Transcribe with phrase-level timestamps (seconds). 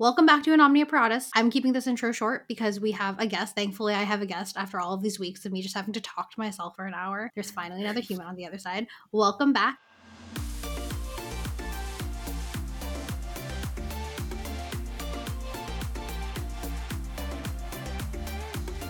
[0.00, 1.28] Welcome back to In Omnia Paratus.
[1.34, 3.56] I'm keeping this intro short because we have a guest.
[3.56, 6.00] Thankfully, I have a guest after all of these weeks of me just having to
[6.00, 7.32] talk to myself for an hour.
[7.34, 8.86] There's finally another human on the other side.
[9.10, 9.80] Welcome back.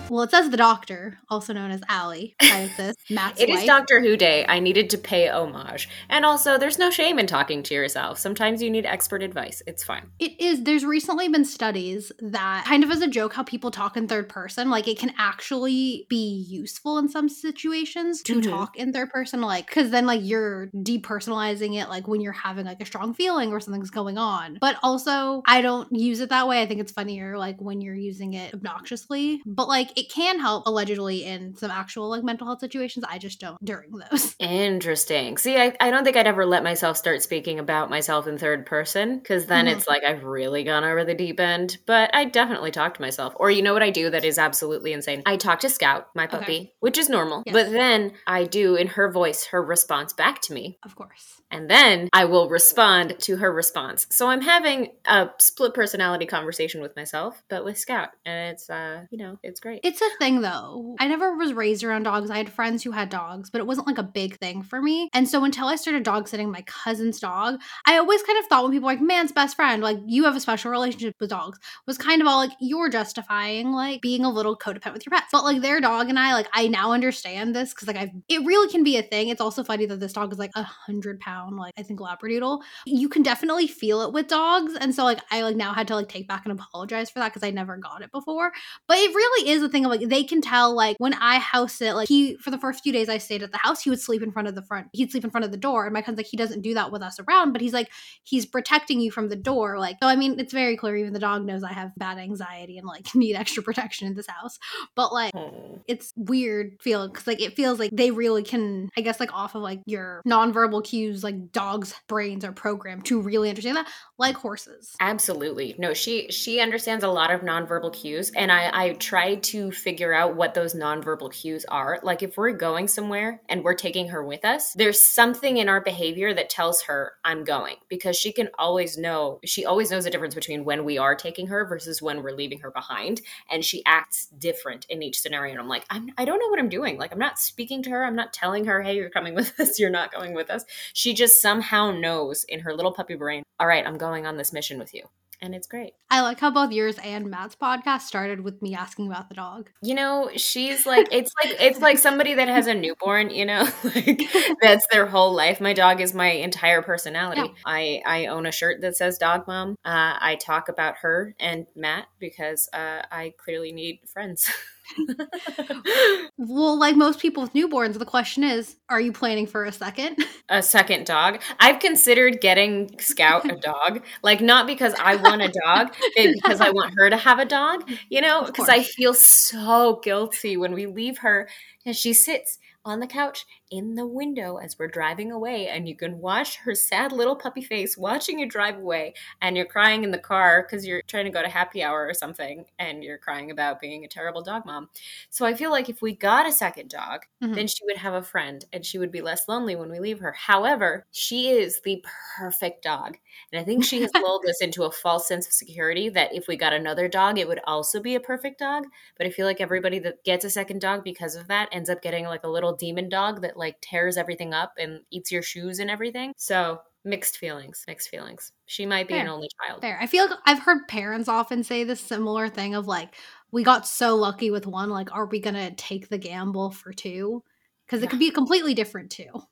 [0.09, 3.59] Well, it says the doctor, also known as Allie, scientist, Matt's It wife.
[3.59, 4.45] is Doctor Who Day.
[4.47, 5.87] I needed to pay homage.
[6.09, 8.17] And also, there's no shame in talking to yourself.
[8.17, 9.61] Sometimes you need expert advice.
[9.67, 10.07] It's fine.
[10.19, 10.63] It is.
[10.63, 14.29] There's recently been studies that, kind of as a joke, how people talk in third
[14.29, 18.49] person, like it can actually be useful in some situations to Mhm.
[18.49, 22.65] talk in third person, like, because then, like, you're depersonalizing it, like, when you're having,
[22.65, 24.57] like, a strong feeling or something's going on.
[24.59, 26.61] But also, I don't use it that way.
[26.61, 29.41] I think it's funnier, like, when you're using it obnoxiously.
[29.45, 33.05] But, like, it can help allegedly in some actual, like, mental health situations.
[33.07, 34.35] I just don't during those.
[34.39, 35.37] Interesting.
[35.37, 38.65] See, I, I don't think I'd ever let myself start speaking about myself in third
[38.65, 39.73] person because then Mhm.
[39.73, 41.77] it's like I've really gone over the deep end.
[41.85, 43.33] But I definitely talk to myself.
[43.37, 45.23] Or you know what I do that is absolutely insane?
[45.25, 46.37] I talk to Scout, my Okay.
[46.37, 47.43] puppy, which is normal.
[47.45, 47.53] Yes.
[47.53, 50.79] But then I do in her voice her response back to me.
[50.83, 51.38] Of course.
[51.51, 54.07] And then I will respond to her response.
[54.11, 58.09] So I'm having a split personality conversation with myself, but with Scout.
[58.25, 59.81] And it's, uh, you know, it's great.
[59.83, 60.95] It's a thing though.
[60.99, 62.29] I never was raised around dogs.
[62.29, 65.09] I had friends who had dogs, but it wasn't like a big thing for me.
[65.13, 68.63] And so until I started dog sitting my cousin's dog, I always kind of thought
[68.63, 71.59] when people were like, man's best friend, like you have a special relationship with dogs,
[71.87, 75.29] was kind of all like, you're justifying like being a little codependent with your pets.
[75.31, 78.45] But like their dog and I, like, I now understand this because like I, it
[78.45, 79.29] really can be a thing.
[79.29, 82.61] It's also funny that this dog is like a hundred pound, like I think Labradoodle.
[82.85, 84.75] You can definitely feel it with dogs.
[84.75, 87.29] And so like I like now had to like take back and apologize for that
[87.33, 88.51] because I never got it before.
[88.87, 91.73] But it really is a thing of like they can tell like when I house
[91.73, 93.99] sit, like he for the first few days I stayed at the house, he would
[94.01, 95.85] sleep in front of the front, he'd sleep in front of the door.
[95.85, 97.89] And my cousin's like, he doesn't do that with us around, but he's like,
[98.23, 99.79] he's protecting you from the door.
[99.79, 102.77] Like, so I mean, it's very clear, even the dog knows I have bad anxiety
[102.77, 104.57] and like need extra protection in this house.
[104.95, 105.79] But like Oh.
[105.87, 109.53] it's weird feeling because like it feels like they really can i guess like off
[109.55, 114.35] of like your nonverbal cues like dogs brains are programmed to really understand that like
[114.35, 115.75] horses Absolutely.
[115.77, 120.13] No, she she understands a lot of nonverbal cues and I I try to figure
[120.13, 121.99] out what those nonverbal cues are.
[122.03, 125.81] Like if we're going somewhere and we're taking her with us, there's something in our
[125.81, 130.09] behavior that tells her I'm going because she can always know she always knows the
[130.09, 133.83] difference between when we are taking her versus when we're leaving her behind and she
[133.85, 136.97] acts different in each scenario and I'm like I'm I don't know what I'm doing.
[136.97, 139.79] Like I'm not speaking to her, I'm not telling her hey you're coming with us,
[139.79, 140.65] you're not going with us.
[140.93, 144.53] She just somehow knows in her little puppy brain, all right, I'm going on this
[144.53, 145.03] mission with you.
[145.41, 145.93] And it's great.
[146.09, 149.69] i like how both yours and matt's podcast started with me asking about the dog
[149.81, 153.65] You know, she's like it's like it's like somebody that has a newborn, you know,
[153.83, 154.21] like
[154.61, 155.61] that's their whole life.
[155.61, 157.41] My dog is my entire personality.
[157.41, 157.53] Yeah.
[157.65, 159.77] I I own a shirt that says dog mom.
[159.85, 164.51] Uh, I talk about her and Matt because uh, I clearly need friends.
[166.37, 170.17] well like most people with newborns the question is are you planning for a second
[170.49, 171.41] a second dog.
[171.59, 176.59] I've considered getting Scout a dog, like not because I want a dog, but because
[176.61, 178.69] I want her to have a dog, you know, because.
[178.69, 181.49] I feel so guilty when we leave her
[181.85, 185.95] and she sits on the couch in the window as we're driving away and you
[185.95, 190.11] can watch her sad little puppy face watching you drive away and you're crying in
[190.11, 193.51] the car because you're trying to go to happy hour or something and you're crying
[193.51, 194.89] about being a terrible dog mom.
[195.29, 197.55] So I feel like if we got a second dog, Mhm.
[197.55, 200.19] then she would have a friend and she would be less lonely when we leave
[200.19, 200.31] her.
[200.31, 202.03] However, she is the
[202.37, 203.17] perfect dog.
[203.51, 206.47] And I think she has lulled us into a false sense of security that if
[206.47, 208.85] we got another dog, it would also be a perfect dog.
[209.17, 212.01] But I feel like everybody that gets a second dog because of that ends up
[212.01, 215.77] getting like a little demon dog that like tears everything up and eats your shoes
[215.79, 216.33] and everything.
[216.37, 218.51] So mixed feelings, mixed feelings.
[218.65, 219.81] She might be an only child.
[219.81, 219.97] Fair.
[220.01, 223.15] I feel like I've heard parents often say this similar thing of like,
[223.51, 227.43] we got so lucky with one, like, are we gonna take the gamble for two?
[227.85, 228.09] Because it Yeah.
[228.09, 229.43] could be a completely different too.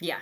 [0.00, 0.20] Yeah.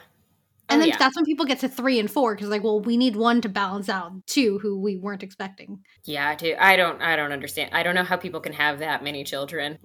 [0.71, 0.97] Oh, and Oh, then yeah.
[0.99, 3.49] that's when people get to three and four because like, well, we need one to
[3.49, 5.81] balance out two who we weren't expecting.
[6.05, 7.71] Yeah, dude, I don't I don't understand.
[7.75, 9.79] I don't know how people can have that many children.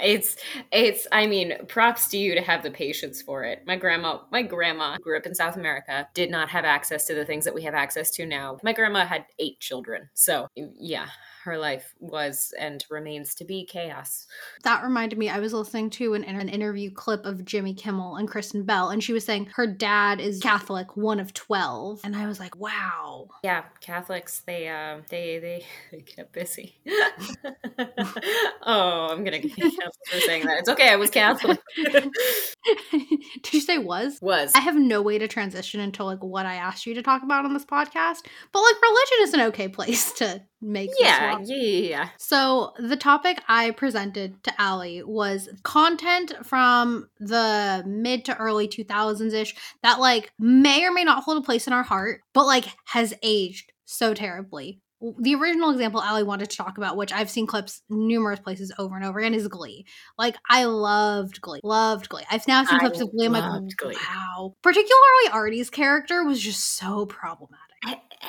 [0.00, 0.36] it's
[0.70, 3.62] it's I mean, props to you to have the patience for it.
[3.66, 7.24] My grandma my grandma grew up in South America, did not have access to the
[7.24, 8.58] things that we have access to now.
[8.62, 10.08] My grandma had 8 children.
[10.14, 11.08] So, yeah,
[11.46, 14.26] her life was and remains to be chaos.
[14.64, 18.28] That reminded me, I was listening to an, an interview clip of Jimmy Kimmel and
[18.28, 22.00] Kristen Bell, and she was saying her dad is Catholic, one of 12.
[22.04, 23.28] And I was like, wow.
[23.44, 26.76] Yeah, Catholics, they uh, they they they get busy.
[28.62, 30.58] oh, I'm gonna get canceled for saying that.
[30.58, 31.60] It's okay, I was Catholic.
[31.76, 34.18] Did you say was?
[34.20, 34.52] was.
[34.54, 37.44] I have no way to transition into like what I asked you to talk about
[37.44, 41.35] on this podcast, but like religion is an okay place to make yeah.
[41.44, 42.08] Yeah, yeah, yeah.
[42.18, 49.32] So the topic I presented to Allie was content from the mid to early 2000s
[49.32, 52.66] ish that like may or may not hold a place in our heart, but like
[52.86, 54.80] has aged so terribly.
[55.18, 58.96] The original example Allie wanted to talk about, which I've seen clips numerous places over
[58.96, 59.84] and over again, is Glee.
[60.16, 62.24] Like I loved Glee, loved Glee.
[62.30, 63.26] I've now seen I clips of Glee.
[63.26, 63.94] I'm like, loved Glee.
[63.94, 64.54] wow.
[64.62, 67.65] Particularly Artie's character was just so problematic.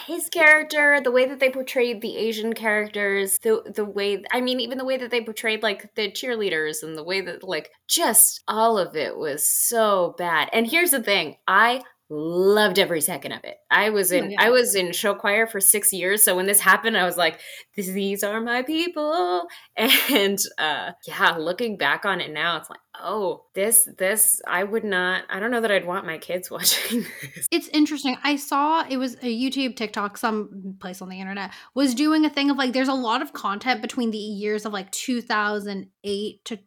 [0.05, 4.59] His character, the way that they portrayed the Asian characters, the the way I mean,
[4.59, 8.43] even the way that they portrayed like the cheerleaders and the way that like just
[8.47, 10.49] all of it was so bad.
[10.53, 13.57] And here's the thing, I loved every second of it.
[13.69, 14.41] I was in Oh, yeah.
[14.43, 17.39] I was in show choir for 6 years, so when this happened I was like
[17.75, 19.47] these are my people.
[20.09, 24.83] And uh yeah, looking back on it now it's like, "Oh, this this I would
[24.83, 27.05] not I don't know that I'd want my kids watching
[27.35, 28.17] this." It's interesting.
[28.23, 32.29] I saw it was a YouTube, TikTok, some place on the internet was doing a
[32.29, 36.59] thing of like there's a lot of content between the years of like 2008 to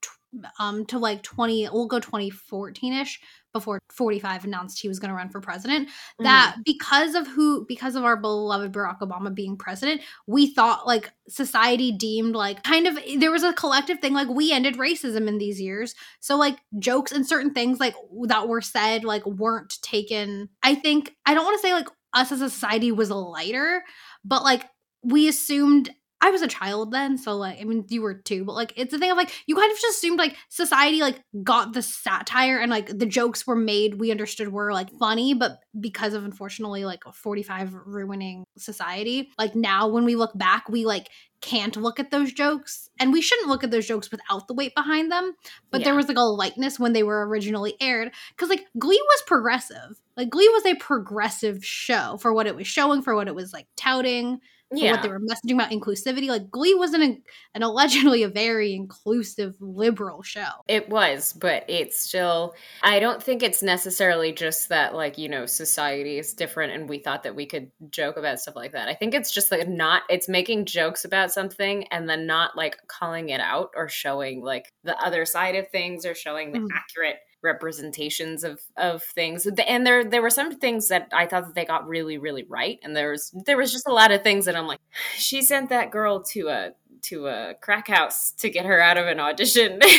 [0.58, 3.18] um to like 20 we'll go 2014ish
[3.52, 5.88] before 45 announced he was going to run for president.
[6.20, 11.10] That because of who because of our beloved Barack Obama being president we thought like
[11.28, 15.38] society deemed like kind of there was a collective thing like we ended racism in
[15.38, 15.94] these years.
[16.20, 17.94] So like jokes and certain things like
[18.26, 20.48] that were said like weren't taken.
[20.62, 23.82] I think i don't want to say like us as a society was lighter
[24.24, 24.66] but like
[25.02, 25.90] we assumed
[26.22, 28.92] I was a child then, so like I mean you were too, but like it's
[28.92, 32.58] a thing of like you kind of just assumed like society like got the satire
[32.58, 36.84] and like the jokes were made we understood were like funny, but because of unfortunately
[36.84, 41.08] like 45 ruining society, like now when we look back, we like
[41.40, 44.74] can't look at those jokes and we shouldn't look at those jokes without the weight
[44.74, 45.34] behind them
[45.70, 49.22] but there was like a lightness when they were originally aired because like glee was
[49.26, 53.34] progressive like glee was a progressive show for what it was showing for what it
[53.34, 54.38] was like touting
[54.72, 54.92] yeah.
[54.92, 57.22] what they were messaging about inclusivity like glee was an,
[57.54, 63.42] an allegedly a very inclusive liberal show It was, but it's still, I don't think
[63.42, 67.44] it's necessarily just that, like, you know, society is different and we thought that we
[67.46, 68.88] could joke about stuff like that.
[68.88, 72.76] I think it's just like not, it's making jokes about something and then not like
[72.86, 76.68] calling it out or showing like the other side of things or showing the Mhm.
[76.76, 79.46] accurate representations of of things.
[79.46, 82.78] And there there were some things that i thought that they got really really right
[82.82, 84.80] and there was there was just a lot of things that i'm like
[85.16, 86.70] she sent that girl to a
[87.02, 89.80] to a crack house to get her out of an audition.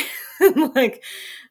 [0.74, 1.04] Like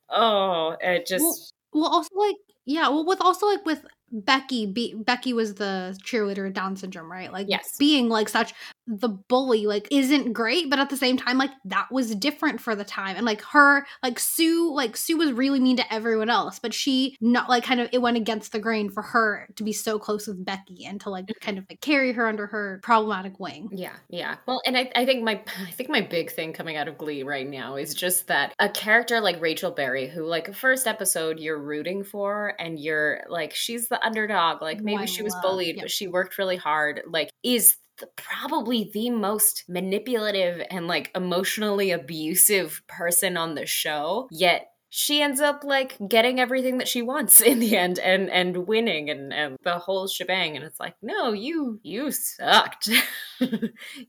[0.09, 2.35] oh it just well also like
[2.65, 7.31] yeah well with also like with becky be- becky was the cheerleader down syndrome right
[7.31, 7.77] like Yes.
[7.77, 8.53] being like such
[8.87, 12.75] the bully like isn't great but at the same time like that was different for
[12.75, 16.59] the time and like her like sue like sue was really mean to everyone else
[16.59, 19.73] but she not like kind of it went against the grain for her to be
[19.73, 21.45] so close with becky and to like mm-hmm.
[21.45, 24.37] kind of like carry her under her problematic wing Yeah, yeah.
[24.45, 27.23] Well, and I, I think my I think my big thing coming out of Glee
[27.23, 31.59] right now is just that a character like Rachel Berry, who like first episode you're
[31.59, 34.61] rooting for, and you're like she's the underdog.
[34.61, 35.83] Like maybe I she was love- bullied, yeah.
[35.83, 37.01] but she worked really hard.
[37.07, 44.27] Like is the, probably the most manipulative and like emotionally abusive person on the show.
[44.31, 48.67] Yet she ends up like getting everything that she wants in the end and and
[48.67, 50.57] winning and, and the whole shebang.
[50.57, 52.89] And it's like no you you sucked.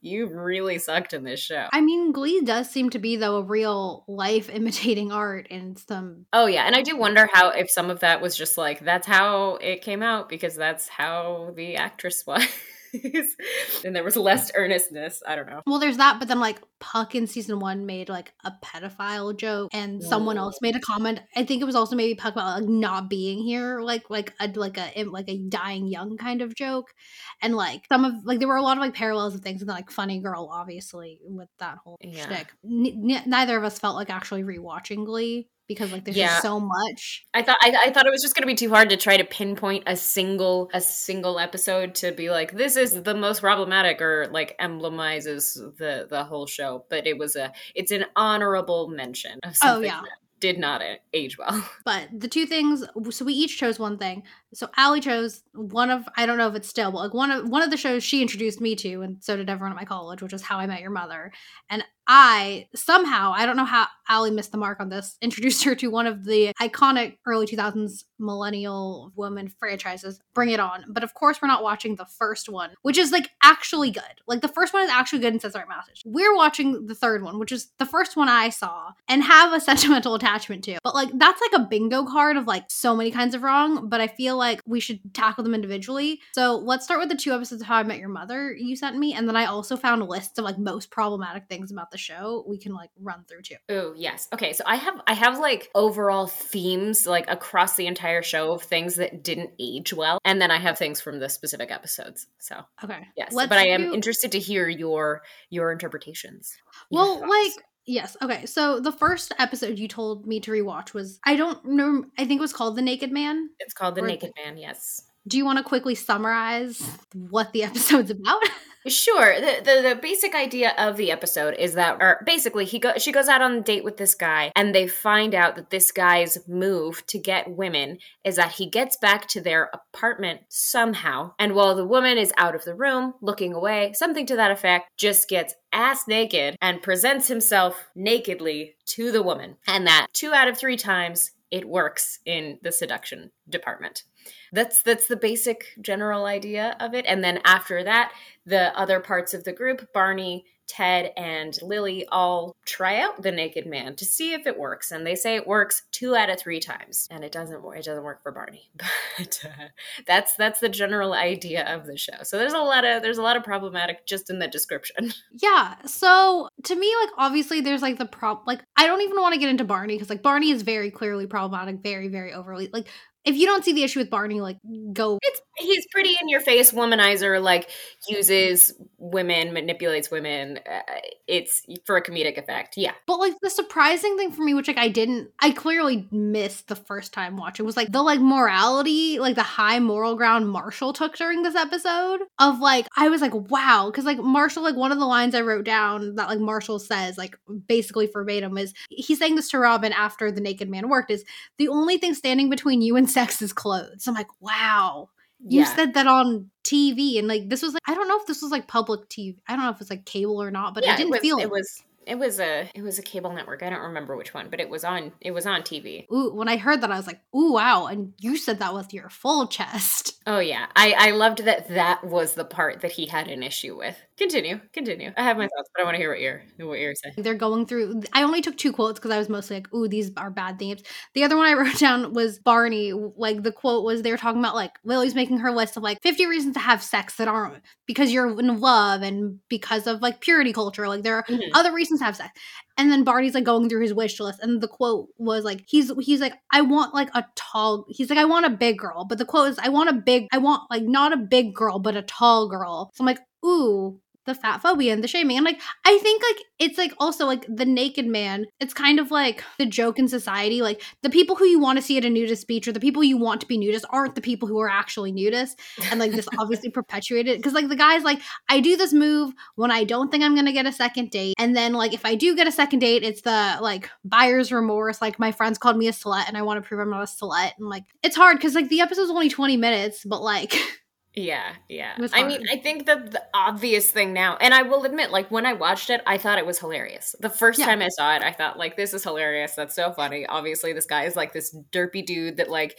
[0.03, 1.69] You really sucked in this show.
[1.73, 6.27] I mean glee does seem to be though a real life imitating art in some
[6.33, 6.65] oh yeah.
[6.65, 9.83] And i do wonder how if some of that was just like that's how it
[9.83, 12.45] came out because that's how the actress was
[13.85, 17.15] and there was less earnestness i don't know Well, there's that, but then like Puck
[17.15, 21.21] in season one made like a pedophile joke, and someone else made a comment.
[21.37, 24.49] I think it was also maybe Puck about like not being here, like like a
[24.49, 26.93] like a like a dying young kind of joke,
[27.41, 29.69] and like some of like there were a lot of like parallels of things, and
[29.69, 32.25] then like Funny Girl, obviously with that whole Yeah.
[32.27, 32.49] shtick.
[32.65, 36.29] N- n- neither of us felt like actually rewatching Glee because like there's Yeah.
[36.29, 37.27] just so much.
[37.35, 39.17] I thought I, I thought it was just going to be too hard to try
[39.17, 44.01] to pinpoint a single a single episode to be like this is the most problematic
[44.01, 46.85] or like emblemizes the the whole show.
[46.89, 50.01] But it was a it's an honorable mention of oh, something Oh, yeah.
[50.03, 51.65] that did not uh, age well.
[51.85, 54.25] But the two things, so we each chose one thing.
[54.55, 57.49] So Allie chose one of I don't know if it's still, but like one of
[57.49, 60.23] one of the shows she introduced me to, and so did everyone at my college,
[60.23, 61.33] which is How I Met Your Mother.
[61.71, 65.75] And I somehow, I don't know how Allie missed the mark on this, introduced her
[65.77, 70.85] to one of the iconic early 2000s millennial woman franchises, Bring It On.
[70.89, 74.03] But of course, we're not watching the first one, which is like actually good.
[74.27, 76.03] Like the first one is actually good and says the right message.
[76.05, 79.61] We're watching the third one, which is the first one I saw and have a
[79.73, 80.79] sentimental attachment to.
[80.83, 84.01] But like that's like a bingo card of like so many kinds of wrong, but
[84.01, 86.21] I feel like we should tackle them individually.
[86.35, 88.97] So let's start with the two episodes of How I Met Your Mother you sent
[88.99, 89.15] me.
[89.15, 92.59] And then I also found lists of like most problematic things about the show we
[92.59, 93.57] can like run through too.
[93.69, 94.29] Oh, yes.
[94.35, 98.63] Okay, so I have I have like overall themes like across the entire show of
[98.63, 102.27] things that didn't age well, and then I have things from the specific episodes.
[102.39, 103.07] So Okay.
[103.17, 106.55] yes, Let's but I am do- interested to hear your your interpretations.
[106.91, 107.31] your Well, thoughts.
[107.31, 108.47] like yes, okay.
[108.47, 112.39] So the first episode you told me to rewatch was I don't know I think
[112.39, 113.51] it was called The Naked Man.
[113.59, 114.57] it's called The or- Naked Man.
[114.57, 115.03] Yes.
[115.27, 118.43] Do you want to quickly summarize what the episode's about?
[118.89, 119.41] Sure.
[119.41, 123.13] The, the the basic idea of the episode is that, or basically, he go she
[123.13, 126.39] goes out on a date with this guy, and they find out that this guy's
[126.49, 131.77] move to get women is that he gets back to their apartment somehow, and while
[131.77, 135.55] the woman is out of the room looking away, something to that effect, just gets
[135.73, 140.77] ass naked and presents himself nakedly to the woman, and that two out of three
[140.77, 144.05] times it works in the seduction department.
[144.53, 148.13] That's that's the basic general idea of it, and then after that
[148.45, 153.67] the other parts of the group, Barney, Ted, and Lily, all try out the Naked
[153.67, 156.61] Man to see if it works, and they say it works two out of three
[156.61, 157.63] times, and it doesn't.
[157.77, 158.71] It doesn't work for Barney,
[159.19, 159.69] but uh,
[160.07, 162.23] that's that's the general idea of the show.
[162.23, 165.13] So there's a lot of there's a lot of problematic just in the description.
[165.43, 165.75] yeah.
[165.85, 169.41] So to me, like obviously there's like the prop like I don't even want to
[169.41, 172.89] get into Barney because like Barney is very clearly problematic, very, very overly like
[173.25, 174.59] if you don't see the issue with Barney, like
[174.93, 177.69] go It's he's pretty in your face womanizer, like
[178.09, 180.59] uses women, manipulates women.
[180.59, 180.81] Uh,
[181.29, 182.75] it's for a comedic effect.
[182.77, 182.93] Yeah.
[183.07, 186.77] But like the surprising thing for me, which like I didn't, I clearly missed the
[186.77, 191.17] first time watching, was like the like morality, like the high moral ground Marshall took
[191.17, 192.21] during this episode.
[192.39, 195.43] Of like, I was like, wow, because like Marshall, like one of the lines I
[195.43, 197.37] wrote down that like Marshall says, like
[197.69, 201.25] basically verbatim, is he's saying this to Robin after the Naked Man worked, is
[201.59, 204.07] the only thing standing between you and sex is clothes.
[204.07, 205.09] I'm like, wow.
[205.45, 205.75] You yeah.
[205.75, 208.53] said that on TV, and like this was like I don't know if this was
[208.53, 209.39] like public TV.
[209.49, 211.21] I don't know if it's like cable or not, but yeah, I didn't it was,
[211.21, 213.63] feel it was it was a it was a cable network.
[213.63, 216.07] I don't remember which one, but it was on it was on TV.
[216.13, 217.87] ooh, when I heard that, I was like, ooh, wow.
[217.87, 220.21] And you said that with your full chest.
[220.27, 223.77] Oh yeah, I I loved that that was the part that he had an issue
[223.77, 223.97] with.
[224.19, 225.11] Continue, continue.
[225.17, 227.15] I have my thoughts, but I want to hear what you're what you're saying.
[227.17, 230.11] They're going through, I only took two quotes because I was mostly like, ooh, these
[230.19, 230.83] are bad themes.
[231.15, 232.93] The other one I wrote down was Barney.
[232.93, 235.99] Like, the quote was they were talking about, like, Lily's making her list of like
[236.03, 240.21] 50 reasons to have sex that aren't because you're in love and because of like
[240.21, 240.87] purity culture.
[240.89, 241.49] Like, there are Mhm.
[241.55, 242.39] other reasons to have sex.
[242.77, 245.91] And then Barney's like going through his wish list, and the quote was like, he's
[246.01, 247.87] he's like, I want like a tall.
[247.89, 250.27] He's like, I want a big girl, but the quote is, I want a big.
[250.33, 252.91] I want like not a big girl, but a tall girl.
[252.95, 256.45] So I'm like, ooh, the fat phobia and the shaming, and like I think like
[256.59, 258.47] it's like also like the naked man.
[258.61, 260.63] It's kind of like the joke in society.
[260.63, 263.03] Like the people who you want to see at a nudist beach or the people
[263.03, 265.59] you want to be nudist aren't the people who are actually nudist,
[265.91, 269.71] and like this obviously perpetuated because like the guy's like, I do this move when
[269.71, 271.35] I don't think I'm gonna get a second date.
[271.39, 275.03] And then like if I do get a second date, it's the like buyer's remorse.
[275.03, 277.07] Like my friends called me a slut and I want to prove I'm not a
[277.07, 277.53] slut.
[277.59, 280.55] And like it's hard because like the episode's only 20 minutes, but like
[281.15, 281.99] Yeah, yeah.
[282.15, 282.41] I mean.
[282.51, 285.91] I think the the obvious thing now, and I will admit, like when I watched
[285.91, 287.15] it, I thought it was hilarious.
[287.21, 287.67] The first Yeah.
[287.67, 289.55] time I saw it, I thought like this is hilarious.
[289.55, 290.25] That's so funny.
[290.27, 292.79] Obviously, this guy is like this derpy dude that like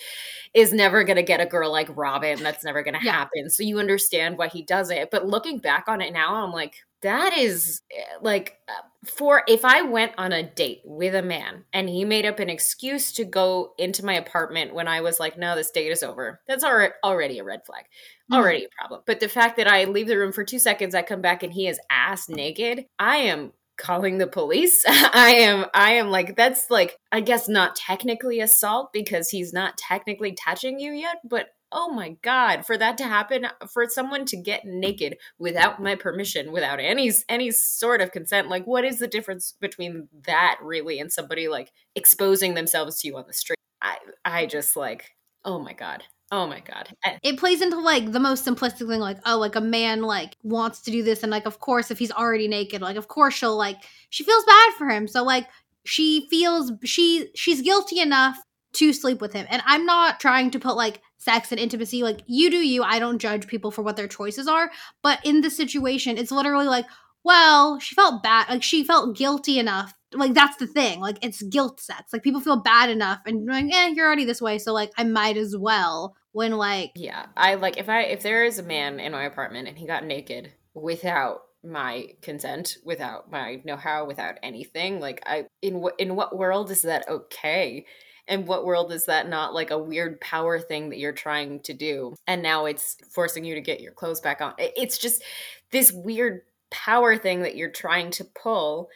[0.55, 2.41] is never gonna get a girl like Robin.
[2.41, 3.11] That's never gonna Yeah.
[3.11, 3.51] happen.
[3.51, 5.11] So you understand why he does it.
[5.11, 8.73] But looking back on it now, I'm like, that is eh, like uh,
[9.05, 12.49] for if I went on a date with a man and he made up an
[12.49, 16.41] excuse to go into my apartment when I was like, no, this date is over.
[16.47, 17.85] That's alre- already a red flag
[18.31, 18.37] Mhm.
[18.37, 19.01] already a problem.
[19.05, 21.51] But the fact that I leave the room for two seconds, I come back and
[21.53, 24.83] he is ass naked, I am calling the police.
[24.87, 29.77] I am I am like that's like I guess not technically assault because he's not
[29.77, 34.37] technically touching you yet, but oh my god, for that to happen for someone to
[34.37, 39.07] get naked without my permission, without any any sort of consent, like what is the
[39.07, 43.57] difference between that really and somebody like exposing themselves to you on the street?
[43.81, 45.11] I I just like
[45.45, 46.03] oh my god.
[46.31, 46.89] Oh my god.
[47.05, 50.35] Eh, it plays into like the most simplistic thing like oh like a man like
[50.43, 53.35] wants to do this and like of course if he's already naked like of course
[53.35, 53.77] she'll like
[54.09, 55.47] she feels bad for him so like
[55.85, 58.37] she feels she she's guilty enough
[58.73, 62.03] to sleep with him and i'm not trying to put like sex and intimacy.
[62.03, 62.83] Like, you do you.
[62.83, 64.71] I don't judge people for what their choices are.
[65.01, 66.85] But in this situation, it's literally like,
[67.23, 68.49] well, she felt bad.
[68.49, 69.93] Like, she felt guilty enough.
[70.13, 70.99] Like, that's the thing.
[70.99, 72.11] Like, it's guilt sex.
[72.11, 74.57] Like, people feel bad enough and like, eh, you're already this way.
[74.59, 76.15] So, like, I might as well.
[76.33, 79.67] When, like, Yeah, I like if I if there is a man in my apartment
[79.67, 85.79] and he got naked without my consent, without my know-how, without anything, like I in
[85.79, 87.85] what in what world is that okay?
[88.27, 91.73] And what world is that not like a weird power thing that you're trying to
[91.73, 92.15] do?
[92.27, 94.53] And now it's forcing you to get your clothes back on.
[94.57, 95.23] It's just
[95.71, 98.89] this weird power thing that you're trying to pull.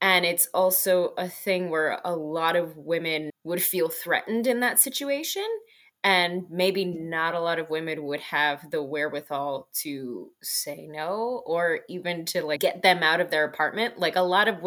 [0.00, 4.80] And it's also a thing where a lot of women would feel threatened in that
[4.80, 5.46] situation
[6.02, 11.80] and maybe not a lot of women would have the wherewithal to say no or
[11.88, 14.62] even to like get them out of their apartment like a lot of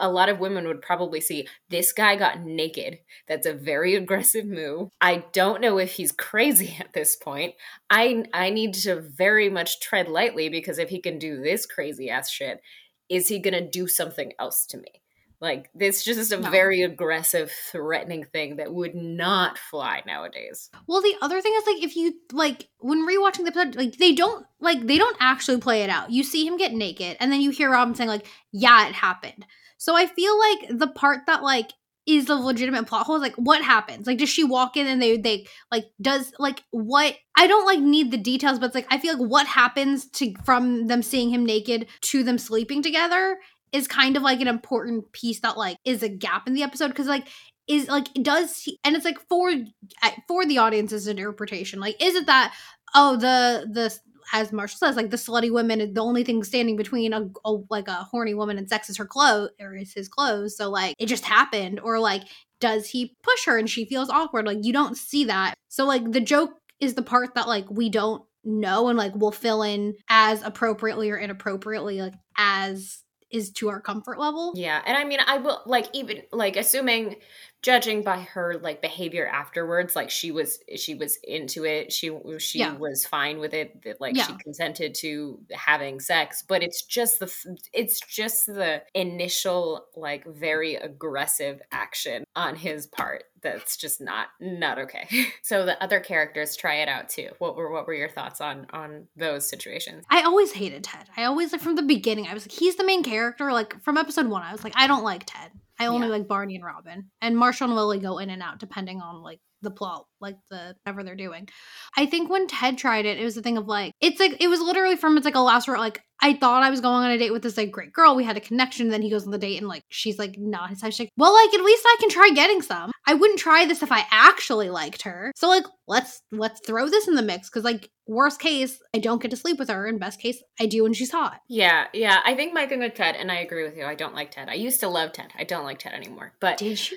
[0.00, 4.46] a lot of women would probably see this guy got naked that's a very aggressive
[4.46, 7.54] move i don't know if he's crazy at this point
[7.90, 12.10] i i need to very much tread lightly because if he can do this crazy
[12.10, 12.60] ass shit
[13.08, 15.02] is he going to do something else to me
[15.40, 16.50] like this just a No.
[16.50, 21.82] very aggressive threatening thing that would not fly nowadays Well, the other thing is like
[21.82, 25.82] if you like when rewatching the episode, like they don't like they don't actually play
[25.82, 26.10] it out.
[26.10, 29.46] You see him get naked, and then you hear Robin saying like, "Yeah, it happened."
[29.80, 31.72] So I feel like the part that like
[32.06, 34.06] is the legitimate plot hole is like what happens?
[34.06, 37.80] Like does she walk in and they they like does like what i don't like
[37.80, 41.30] need the details but it's like i feel like what happens to from them seeing
[41.30, 43.38] him naked to them sleeping together
[43.72, 46.88] is kind of like an important piece that like is a gap in the episode
[46.88, 47.28] because like
[47.68, 52.14] is like does he and it's like for eh, for the audience's interpretation like is
[52.14, 52.54] it that
[52.94, 53.96] oh the the
[54.32, 57.88] as Marshall says, like the slutty women, the only thing standing between a, a like
[57.88, 60.56] a horny woman and sex is her clothes or is his clothes.
[60.56, 62.22] So like it just happened, or like
[62.60, 64.46] does he push her and she feels awkward?
[64.46, 65.54] Like you don't see that.
[65.68, 69.32] So like the joke is the part that like we don't know and like we'll
[69.32, 74.52] fill in as appropriately or inappropriately like as is to our comfort level.
[74.56, 77.16] Yeah, and I mean, I will like even like assuming,
[77.62, 81.92] judging by her like behavior afterwards, like she was she was into it.
[81.92, 82.76] She she Yeah.
[82.76, 83.82] was fine with it.
[83.82, 87.30] That like she consented to having sex, but it's just the
[87.72, 94.78] it's just the initial like very aggressive action on his part that's just not not
[94.78, 95.08] okay.
[95.42, 97.28] so the other characters try it out too.
[97.38, 100.04] What were what were your thoughts on on those situations?
[100.10, 101.08] I always hated Ted.
[101.16, 102.26] I always like from the beginning.
[102.26, 103.52] I was like, he's the main character.
[103.52, 105.50] Like from episode one, I was like, I don't like Ted.
[105.80, 106.12] I only Yeah.
[106.12, 107.10] like Barney and Robin.
[107.22, 110.74] And Marshall and Lily go in and out depending on like the plot, like the
[110.82, 111.48] whatever they're doing.
[111.96, 114.48] I think when Ted tried it, it was a thing of like, it's like it
[114.48, 115.80] was literally from it's like a last resort.
[115.80, 118.14] Like I thought I was going on a date with this like great girl.
[118.14, 118.88] We had a connection.
[118.88, 120.92] Then he goes on the date and like she's like not his type.
[120.92, 122.90] She's like, well, like at least I can try getting some.
[123.06, 125.32] I wouldn't try this if I actually liked her.
[125.36, 129.22] So like let's let's throw this in the mix because like worst case I don't
[129.22, 131.40] get to sleep with her, and best case I do when she's hot.
[131.48, 132.20] Yeah, yeah.
[132.24, 133.84] I think my thing with Ted, and I agree with you.
[133.84, 134.48] I don't like Ted.
[134.48, 135.32] I used to love Ted.
[135.38, 136.34] I don't like Ted anymore.
[136.40, 136.96] But Did you?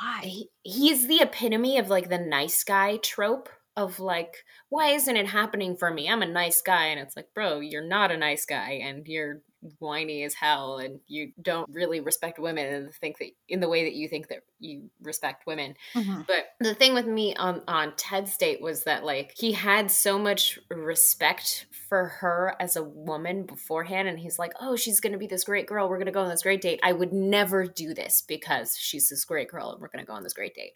[0.00, 0.20] Why?
[0.22, 5.28] he, he's the epitome of like the nice guy trope of like, why isn't it
[5.28, 6.08] happening for me?
[6.08, 9.42] I'm a nice guy, and it's like, bro, you're not a nice guy, and you're
[9.78, 13.84] whiny as hell, and you don't really respect women, and think that in the way
[13.84, 15.74] that you think that you respect women.
[15.94, 16.26] Mhm.
[16.26, 20.18] But the thing with me on on Ted's date was that like he had so
[20.18, 25.18] much respect for her as a woman beforehand and he's like, "Oh, she's going to
[25.18, 25.88] be this great girl.
[25.88, 26.80] We're going to go on this great date.
[26.82, 30.14] I would never do this because she's this great girl and we're going to go
[30.14, 30.72] on this great date."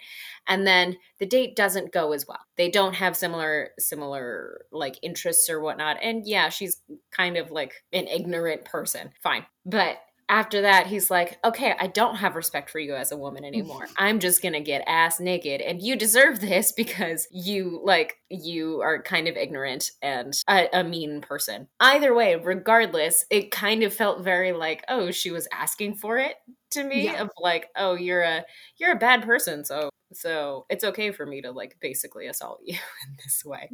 [0.46, 2.40] And then the date doesn't go as well.
[2.56, 5.98] They don't have similar similar like interests or whatnot.
[6.02, 6.82] And yeah, she's
[7.18, 9.10] kind of like an ignorant person.
[9.22, 9.44] Fine.
[9.66, 9.98] But
[10.30, 13.60] after that, he's like, okay, I don't have respect for you as a woman mm-hmm.
[13.60, 13.86] anymore.
[13.96, 19.02] I'm just gonna get ass naked, and you deserve this because you like you are
[19.02, 21.68] kind of ignorant and a, a mean person.
[21.80, 26.34] Either way, regardless, it kind of felt very like, oh, she was asking for it
[26.72, 27.22] to me Yeah.
[27.22, 28.44] of like, oh, you're a
[28.76, 32.74] you're a bad person, so so it's okay for me to like basically assault you
[32.74, 33.72] in this way.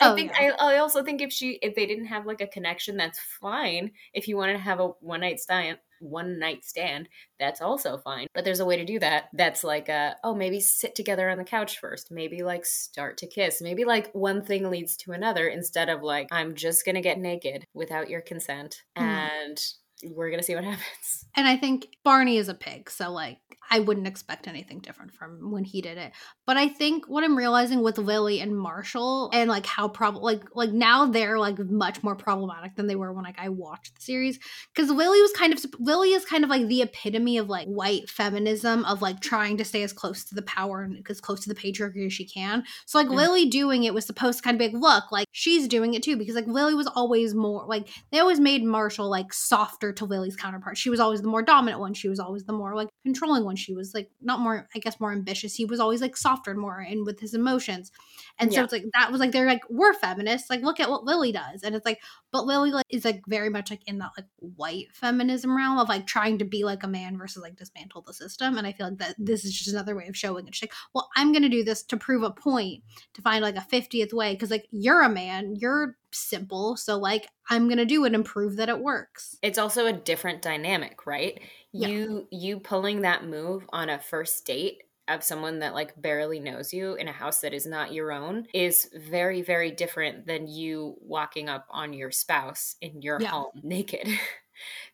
[0.00, 0.38] I Oh, think yeah.
[0.38, 3.92] I, I also think if she if they didn't have like a connection, that's fine.
[4.12, 7.08] If you wanted to have a one night stand, one night stand,
[7.40, 8.26] that's also fine.
[8.34, 9.28] But there's a way to do that.
[9.32, 12.10] That's like uh oh maybe sit together on the couch first.
[12.10, 13.60] Maybe like start to kiss.
[13.60, 17.64] Maybe like one thing leads to another instead of like I'm just gonna get naked
[17.74, 19.30] without your consent Mhm.
[19.50, 19.58] and
[20.04, 21.24] we're gonna see what happens.
[21.36, 23.38] And I think Barney is a pig, so like
[23.70, 26.12] I wouldn't expect anything different from when he did it.
[26.46, 30.42] But I think what I'm realizing with Lily and Marshall and like how prob like
[30.54, 34.00] like now they're like much more problematic than they were when like I watched the
[34.00, 34.38] series
[34.74, 38.08] because Lily was kind of Lily is kind of like the epitome of like white
[38.08, 41.48] feminism of like trying to stay as close to the power and as close to
[41.48, 42.64] the patriarchy as she can.
[42.86, 43.16] So like mm.
[43.16, 46.02] Lily doing it was supposed to kind of be like look like she's doing it
[46.02, 50.04] too because like Lily was always more like they always made Marshall like softer to
[50.04, 50.76] Lily's counterpart.
[50.76, 51.94] She was always the more dominant one.
[51.94, 53.56] She was always the more like controlling one.
[53.56, 55.54] She was like not more i guess more ambitious.
[55.54, 57.90] He was always like softer and more in with his emotions.
[58.38, 60.50] And so it's like that was like they're like we're feminists.
[60.50, 61.62] Like look at what lily does.
[61.62, 62.00] And it's like
[62.32, 65.88] but lily like is like very much like in that like white feminism realm of
[65.88, 68.88] like trying to be like a man versus like dismantle the system and i feel
[68.88, 71.48] like that this is just another way of showing it She's like well i'm gonna
[71.48, 72.82] do this to prove a point
[73.14, 77.28] to find like a 50th way because like you're a man you're simple so like
[77.50, 81.40] i'm gonna do it and prove that it works it's also a different dynamic right
[81.72, 81.88] yeah.
[81.88, 86.72] you you pulling that move on a first date of someone that like barely knows
[86.72, 90.96] you in a house that is not your own is very very different than you
[91.00, 93.28] walking up on your spouse in your yeah.
[93.28, 94.08] home naked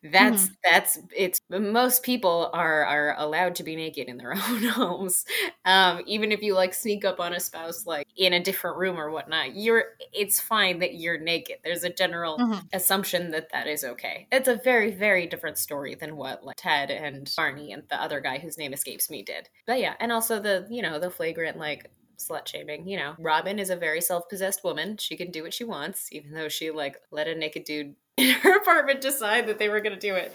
[0.03, 0.55] that's mm-hmm.
[0.63, 5.25] that's it's most people are are allowed to be naked in their own homes
[5.65, 8.99] um even if you like sneak up on a spouse like in a different room
[8.99, 12.59] or whatnot you're it's fine that you're naked there's a general mm-hmm.
[12.73, 16.91] assumption that that is okay it's a very very different story than what like ted
[16.91, 20.41] and barney and the other guy whose name escapes me did but yeah and also
[20.41, 22.87] the you know the flagrant like slut shaming.
[22.87, 24.97] You know, Robin is a very self possessed woman.
[24.97, 28.31] She can do what she wants, even though she like let a naked dude in
[28.31, 30.33] her apartment decide that they were going to do it.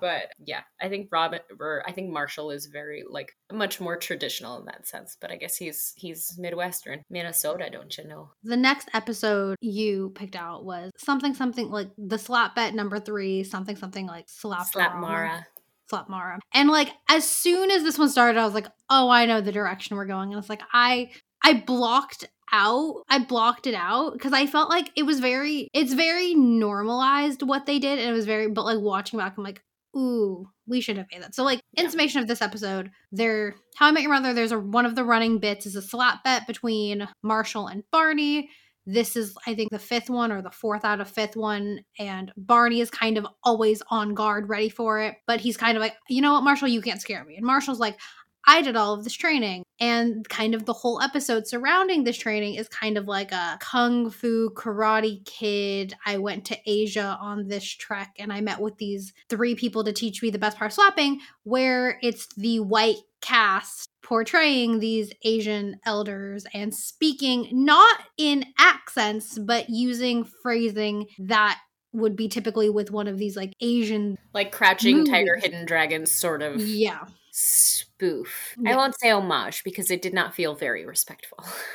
[0.00, 4.58] But yeah, I think Robin or I think Marshall is very like much more traditional
[4.58, 5.16] in that sense.
[5.20, 8.30] But I guess he's he's Midwestern, Minnesota, don't you know?
[8.42, 13.44] The next episode you picked out was something something like the slap bet number three,
[13.44, 15.46] something something like slap slap Mara.
[15.90, 16.38] Slap Mara.
[16.52, 19.52] And like as soon as this one started, I was like, oh, I know the
[19.52, 20.32] direction we're going.
[20.32, 21.10] And it's like I
[21.44, 25.94] I blocked out i blocked it out because i felt like it was very it's
[25.94, 29.62] very normalized what they did and it was very but like watching back i'm like
[29.96, 31.34] ooh we should have made that.
[31.34, 34.58] So like in summation of this episode there how i met your mother there's a
[34.58, 38.50] one of the running bits is a slap bet between marshall and barney.
[38.86, 42.32] This is i think the fifth one or the fourth out of fifth one and
[42.36, 45.94] barney is kind of always on guard ready for it but he's kind of like
[46.08, 47.36] you know what marshall you can't scare me.
[47.36, 47.98] And marshall's like
[48.46, 49.64] I did all of this training.
[49.80, 54.10] And kind of the whole episode surrounding this training is kind of like a kung
[54.10, 55.94] fu karate kid.
[56.06, 59.92] I went to Asia on this trek and I met with these three people to
[59.92, 65.80] teach me the best part of slapping, where it's the white cast portraying these Asian
[65.86, 71.58] elders and speaking not in accents, but using phrasing that
[71.92, 75.12] would be typically with one of these like Asian like crouching movies.
[75.12, 77.04] tiger hidden dragon sort of yeah
[77.34, 78.54] spoof.
[78.58, 78.72] Yeah.
[78.72, 81.44] I won't say homage because it did not feel very respectful.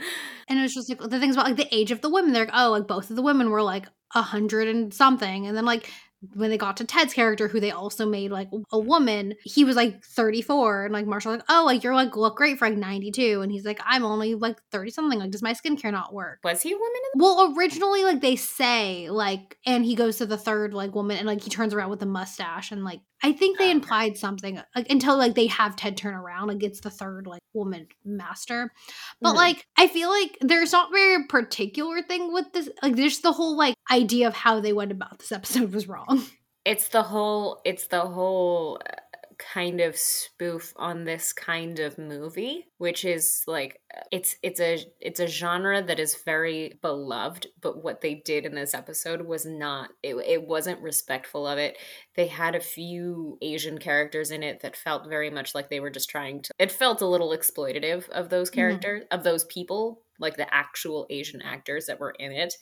[0.48, 2.32] and it was just like the things about like the age of the women.
[2.32, 5.56] They're like, oh, like both of the women were like a hundred and something, and
[5.56, 5.90] then like
[6.34, 9.74] when they got to Ted's character, who they also made like a woman, he was
[9.74, 10.84] like 34.
[10.84, 13.40] And like Marshall, like, oh, like you're like look great for like 92.
[13.40, 15.18] And he's like, I'm only like 30 something.
[15.18, 16.40] Like, does my skincare not work?
[16.44, 17.00] Was he a woman?
[17.14, 21.16] The- well, originally, like they say, like, and he goes to the third like woman
[21.16, 24.16] and like he turns around with a mustache and like I think they oh, implied
[24.16, 27.88] something like until like they have Ted turn around, like it's the third like woman
[28.04, 28.72] master.
[29.20, 29.36] But mm-hmm.
[29.38, 32.68] like I feel like there's not very particular thing with this.
[32.82, 36.24] Like there's the whole like idea of how they went about this episode was wrong.
[36.64, 37.60] It's the whole.
[37.64, 38.80] It's the whole
[39.52, 43.80] kind of spoof on this kind of movie which is like
[44.12, 48.54] it's it's a it's a genre that is very beloved but what they did in
[48.54, 51.78] this episode was not it, it wasn't respectful of it
[52.16, 55.90] they had a few asian characters in it that felt very much like they were
[55.90, 59.18] just trying to it felt a little exploitative of those characters mm-hmm.
[59.18, 62.54] of those people like the actual Asian actors that were in it.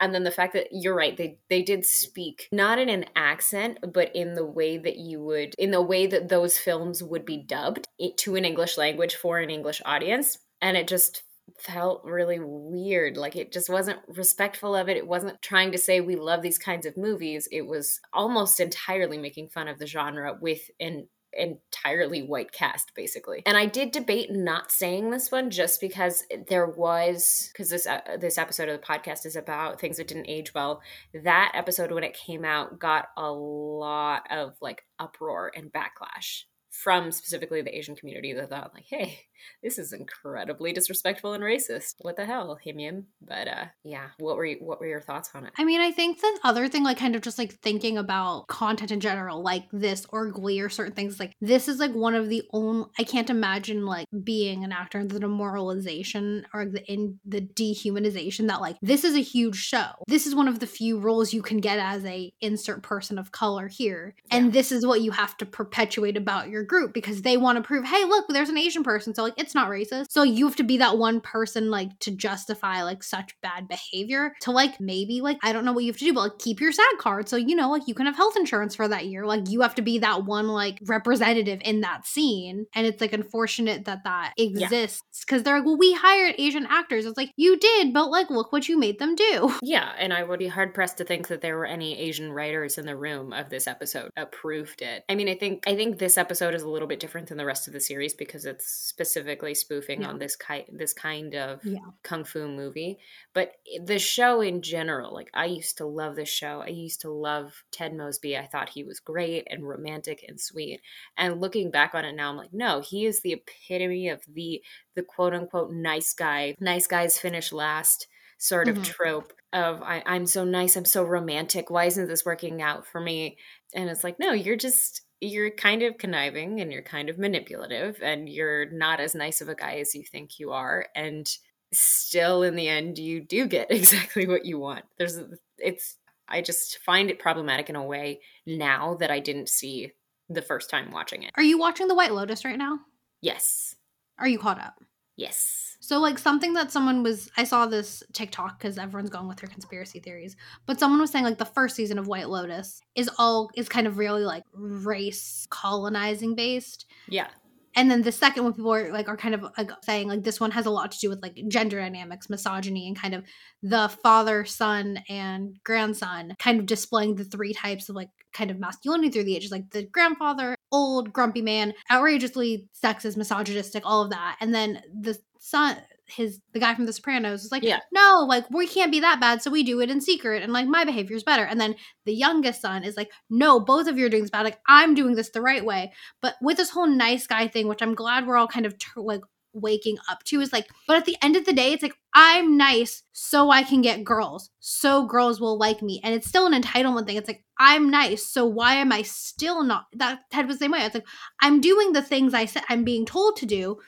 [0.00, 3.78] And then the fact that you're right, they they did speak not in an accent,
[3.92, 7.38] but in the way that you would in the way that those films would be
[7.38, 7.86] dubbed
[8.18, 10.38] to an English language for an English audience.
[10.60, 11.22] And it just
[11.58, 13.16] felt really weird.
[13.16, 14.96] Like it just wasn't respectful of it.
[14.96, 17.48] It wasn't trying to say we love these kinds of movies.
[17.52, 23.42] It was almost entirely making fun of the genre with an entirely white cast basically.
[23.46, 28.00] And i did debate not saying this one just because there was because this uh,
[28.18, 30.82] this episode of the podcast is about things that didn't age well.
[31.14, 37.10] That episode when it came out got a lot of like uproar and backlash from
[37.10, 39.20] specifically the Asian community that thought like, hey,
[39.62, 41.94] this is incredibly disrespectful and racist.
[42.00, 43.06] What the hell, him yim?
[43.20, 45.52] But uh yeah, what were you, what were your thoughts on it?
[45.58, 48.90] I mean, I think the other thing, like kind of just like thinking about content
[48.90, 52.28] in general, like this or Glee or certain things, like this is like one of
[52.28, 57.18] the only I can't imagine like being an actor in the demoralization or the in
[57.24, 59.90] the dehumanization that like this is a huge show.
[60.08, 63.32] This is one of the few roles you can get as a insert person of
[63.32, 64.14] color here.
[64.30, 64.38] Yeah.
[64.38, 67.62] And this is what you have to perpetuate about your group because they want to
[67.62, 69.14] prove, hey, look, there's an Asian person.
[69.14, 70.06] So like it's not racist.
[70.10, 74.34] So you have to be that one person like to justify like such bad behavior
[74.42, 76.60] to like maybe like I don't know what you have to do, but like keep
[76.60, 77.28] your SAG card.
[77.28, 79.26] So you know, like you can have health insurance for that year.
[79.26, 82.66] Like you have to be that one like representative in that scene.
[82.74, 85.42] And it's like unfortunate that that exists because yeah.
[85.42, 87.06] they're like, well, we hired Asian actors.
[87.06, 89.52] It's like you did, but like look what you made them do.
[89.62, 92.78] Yeah, and I would be hard pressed to think that there were any Asian writers
[92.78, 95.04] in the room of this episode approved it.
[95.08, 97.44] I mean, I think I think this episode is a little bit different than the
[97.44, 98.70] rest of the series because it's
[99.16, 100.08] specifically spoofing yeah.
[100.08, 101.78] on this kind this kind of yeah.
[102.02, 102.98] kung fu movie.
[103.32, 103.52] But
[103.82, 106.62] the show in general, like I used to love this show.
[106.62, 108.36] I used to love Ted Mosby.
[108.36, 110.80] I thought he was great and romantic and sweet.
[111.16, 114.62] And looking back on it now, I'm like, no, he is the epitome of the
[114.94, 116.54] the quote unquote nice guy.
[116.60, 118.06] Nice guys finish last
[118.38, 118.84] sort of mm-hmm.
[118.84, 121.70] trope of I, I'm so nice, I'm so romantic.
[121.70, 123.38] Why isn't this working out for me?
[123.74, 127.98] And it's like, no, you're just you're kind of conniving and you're kind of manipulative
[128.02, 131.36] and you're not as nice of a guy as you think you are and
[131.72, 134.84] still in the end you do get exactly what you want.
[134.98, 135.18] There's
[135.58, 135.96] it's
[136.28, 139.92] i just find it problematic in a way now that i didn't see
[140.28, 141.30] the first time watching it.
[141.36, 142.80] Are you watching the white lotus right now?
[143.20, 143.76] Yes.
[144.18, 144.82] Are you caught up?
[145.16, 149.36] Yes so, like, something that someone was, I saw this TikTok because everyone's going with
[149.36, 150.34] their conspiracy theories,
[150.66, 153.86] but someone was saying, like, the first season of White Lotus is all, is kind
[153.86, 156.86] of really, like, race colonizing based.
[157.08, 157.28] Yeah.
[157.76, 160.40] And then the second one, people are like, are kind of like saying, like, this
[160.40, 163.22] one has a lot to do with like gender dynamics, misogyny, and kind of
[163.62, 168.58] the father, son, and grandson kind of displaying the three types of like kind of
[168.58, 174.08] masculinity through the ages, like the grandfather, old, grumpy man, outrageously sexist, misogynistic, all of
[174.08, 174.38] that.
[174.40, 177.78] And then the son his the guy from the sopranos is like yeah.
[177.92, 180.66] no like we can't be that bad so we do it in secret and like
[180.66, 181.44] my behavior is better.
[181.44, 184.44] And then the youngest son is like no both of you are doing this bad
[184.44, 185.92] like i'm doing this the right way.
[186.22, 189.00] But with this whole nice guy thing which i'm glad we're all kind of ter-
[189.00, 191.96] like waking up to is like but at the end of the day it's like
[192.12, 196.46] i'm nice so i can get girls so girls will like me and it's still
[196.46, 197.16] an entitlement thing.
[197.16, 200.72] It's like i'm nice so why am i still not that ted was the same
[200.72, 200.80] way.
[200.80, 201.06] It's like
[201.40, 203.78] i'm doing the things i said i'm being told to do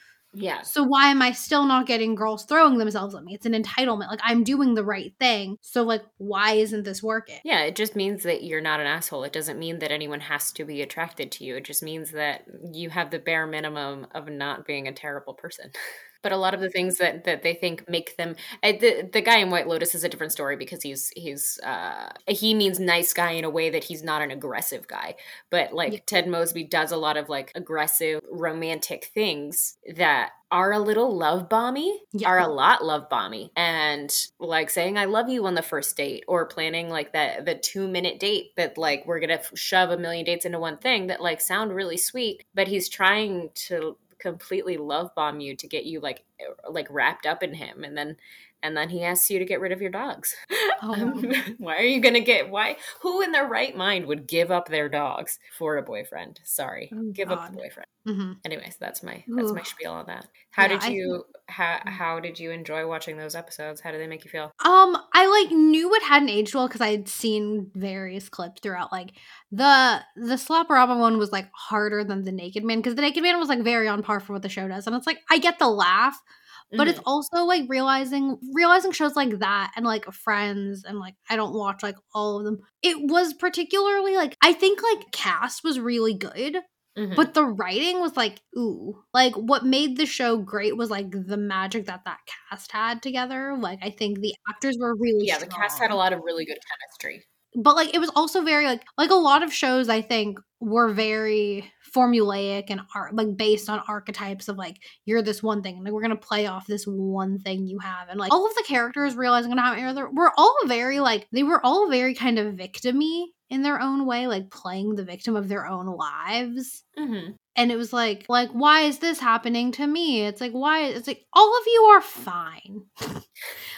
[0.41, 0.63] yeah.
[0.63, 3.35] So why am I still not getting girls throwing themselves at me?
[3.35, 4.09] It's an entitlement.
[4.09, 5.59] Like I'm doing the right thing.
[5.61, 7.39] So like why isn't this working?
[7.45, 9.25] Yeah, it just means that you're not an asshole.
[9.25, 11.57] It doesn't mean that anyone has to be attracted to you.
[11.57, 15.71] It just means that you have the bare minimum of not being a terrible person.
[16.23, 19.39] but a lot of the things that that they think make them the the guy
[19.39, 23.33] in White Lotus is a different story because he's he's uh he means nice guy
[23.33, 25.15] in a way that he's not an aggressive guy
[25.51, 25.99] but like yeah.
[26.07, 31.49] Ted Mosby does a lot of like aggressive romantic things that are a little love
[31.49, 32.29] bomby, yeah.
[32.29, 36.25] are a lot love bomby, and like saying "I love you" on the first date,
[36.27, 40.25] or planning like that the two minute date that like we're gonna shove a million
[40.25, 45.15] dates into one thing that like sound really sweet, but he's trying to completely love
[45.15, 46.25] bomb you to get you like
[46.71, 48.17] like wrapped up in him and then
[48.63, 50.35] and then he asks you to get rid of your dogs.
[50.81, 50.93] Oh.
[50.93, 54.69] Um, why are you to get why who in their right mind would give up
[54.69, 56.39] their dogs for a boyfriend?
[56.45, 56.89] Sorry.
[56.95, 57.39] Oh, give God.
[57.39, 57.89] up the boyfriend.
[58.07, 58.33] Mm-hmm.
[58.45, 59.55] Anyways, that's my that's Ooh.
[59.55, 60.29] my spiel on that.
[60.51, 61.89] How yeah, did you I, how mm.
[61.89, 63.81] how did you enjoy watching those episodes?
[63.81, 64.53] How did they make you feel?
[64.65, 68.93] Um, I like knew it hadn't aged well because I had seen various clips throughout.
[68.93, 69.11] Like
[69.51, 73.39] the the Slap-a-Rama one was like harder than the Naked Man because the Naked Man
[73.39, 75.59] was like very on par for what the show does, and it's like I get
[75.59, 76.23] the laugh,
[76.71, 76.91] but mm-hmm.
[76.91, 81.55] it's also like realizing realizing shows like that and like friends and like i don't
[81.55, 86.15] watch like all of them it was particularly like i think like cast was really
[86.15, 86.59] good
[86.99, 87.15] mm-hmm.
[87.15, 91.37] but the writing was like ooh like what made the show great was like the
[91.37, 92.19] magic that that
[92.51, 95.49] cast had together like i think the actors were really yeah strong.
[95.49, 98.67] the cast had a lot of really good chemistry but like it was also very
[98.67, 103.69] like like a lot of shows i think were very formulaic and art like based
[103.69, 106.85] on archetypes of like you're this one thing and like, we're gonna play off this
[106.85, 109.75] one thing you have and like all of the characters realizing how
[110.13, 114.27] we're all very like they were all very kind of victimy in their own way
[114.29, 117.33] like playing the victim of their own lives mm-hmm.
[117.59, 121.07] And it was like like why is this happening to me it's like why it's
[121.07, 122.83] like all of you are fine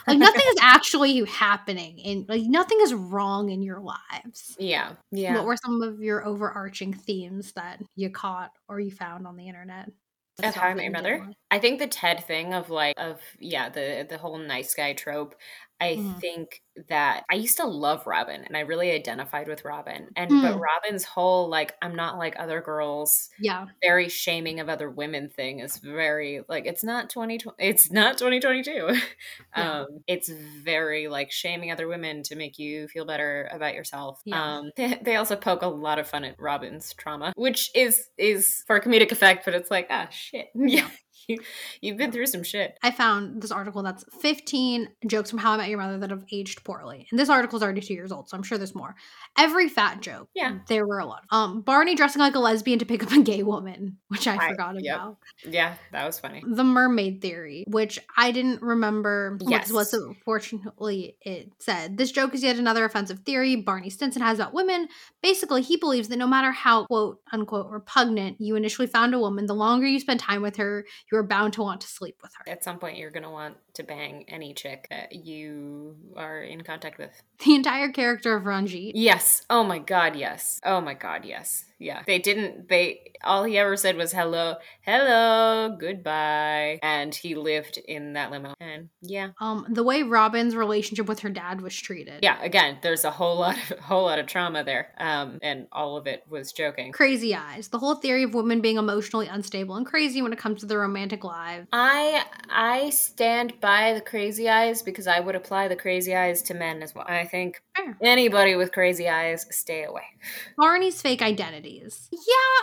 [0.07, 4.93] like nothing is actually happening and like nothing is wrong in your lives Yeah.
[5.11, 5.35] Yeah.
[5.35, 9.49] what were some of your overarching themes that you caught or you found on the
[9.49, 9.91] internet
[10.39, 11.29] stuff How I Met Your Mother?
[11.51, 15.35] I think the Ted thing of like of yeah, the the whole nice guy trope.
[15.81, 16.21] I Mhm.
[16.21, 20.09] think that I used to love Robin and I really identified with Robin.
[20.17, 20.61] And but Mm.
[20.61, 25.61] Robin's whole like I'm not like other girls yeah very shaming of other women thing
[25.61, 28.95] is very like it's not 2020 it's not 2022
[29.57, 29.71] Yeah.
[29.81, 34.43] um it's very like shaming other women to make you feel better about yourself Yeah.
[34.59, 38.63] um they, they also poke a lot of fun at robin's trauma which is is
[38.67, 40.91] for comedic effect but it's like ah shit yeah
[41.31, 41.39] you,
[41.81, 45.57] you've been through some shit I found this article that's 15 jokes from How I
[45.59, 47.07] Met Your Mother that have aged poorly.
[47.11, 48.95] And this article is already two years old, so I'm sure there's more.
[49.39, 50.29] Every fat joke.
[50.35, 50.59] Yeah.
[50.69, 51.25] There were a lot.
[51.31, 54.49] Um, Barney dressing like a lesbian to pick up a gay woman, which I, I-
[54.51, 54.97] forgot yep.
[54.97, 55.17] about.
[55.49, 59.71] yeah that was funny The mermaid theory, which I didn't remember Yes.
[59.73, 61.97] what was fortunately it said.
[61.99, 64.89] This joke is yet another offensive theory Barney Stinson has about women.
[65.23, 69.47] Basically, he believes that no matter how quote unquote repugnant you initially found a woman,
[69.47, 72.33] the longer you spend time with her, you are bound to want to sleep with
[72.35, 72.51] her.
[72.51, 76.99] at some point you're gonna want to bang any chick that you are in contact
[76.99, 77.11] with
[77.45, 79.45] The entire character of Ranjit Yes.
[79.51, 80.61] Oh my god, yes.
[80.65, 81.65] Oh my god, yes.
[81.79, 82.03] Yeah.
[82.07, 86.79] They didn't they all he ever said was hello, hello, goodbye.
[86.83, 88.55] And he lived in that limo.
[88.61, 89.31] And yeah.
[89.41, 93.39] um the way robin's relationship with her dad was treated Yeah, again, there's a whole
[93.39, 94.93] lot of whole lot of trauma there.
[94.99, 96.93] Um and all of it was joking.
[96.93, 100.61] crazy eyes the whole theory of women being emotionally unstable and crazy when it comes
[100.61, 105.69] to their romantic lives I I stand by the crazy eyes because I would apply
[105.69, 107.05] the crazy eyes to men as well.
[107.09, 107.97] I think Fair.
[108.01, 110.03] anybody with crazy eyes, stay away.
[110.57, 112.19] barney's fake identities yeah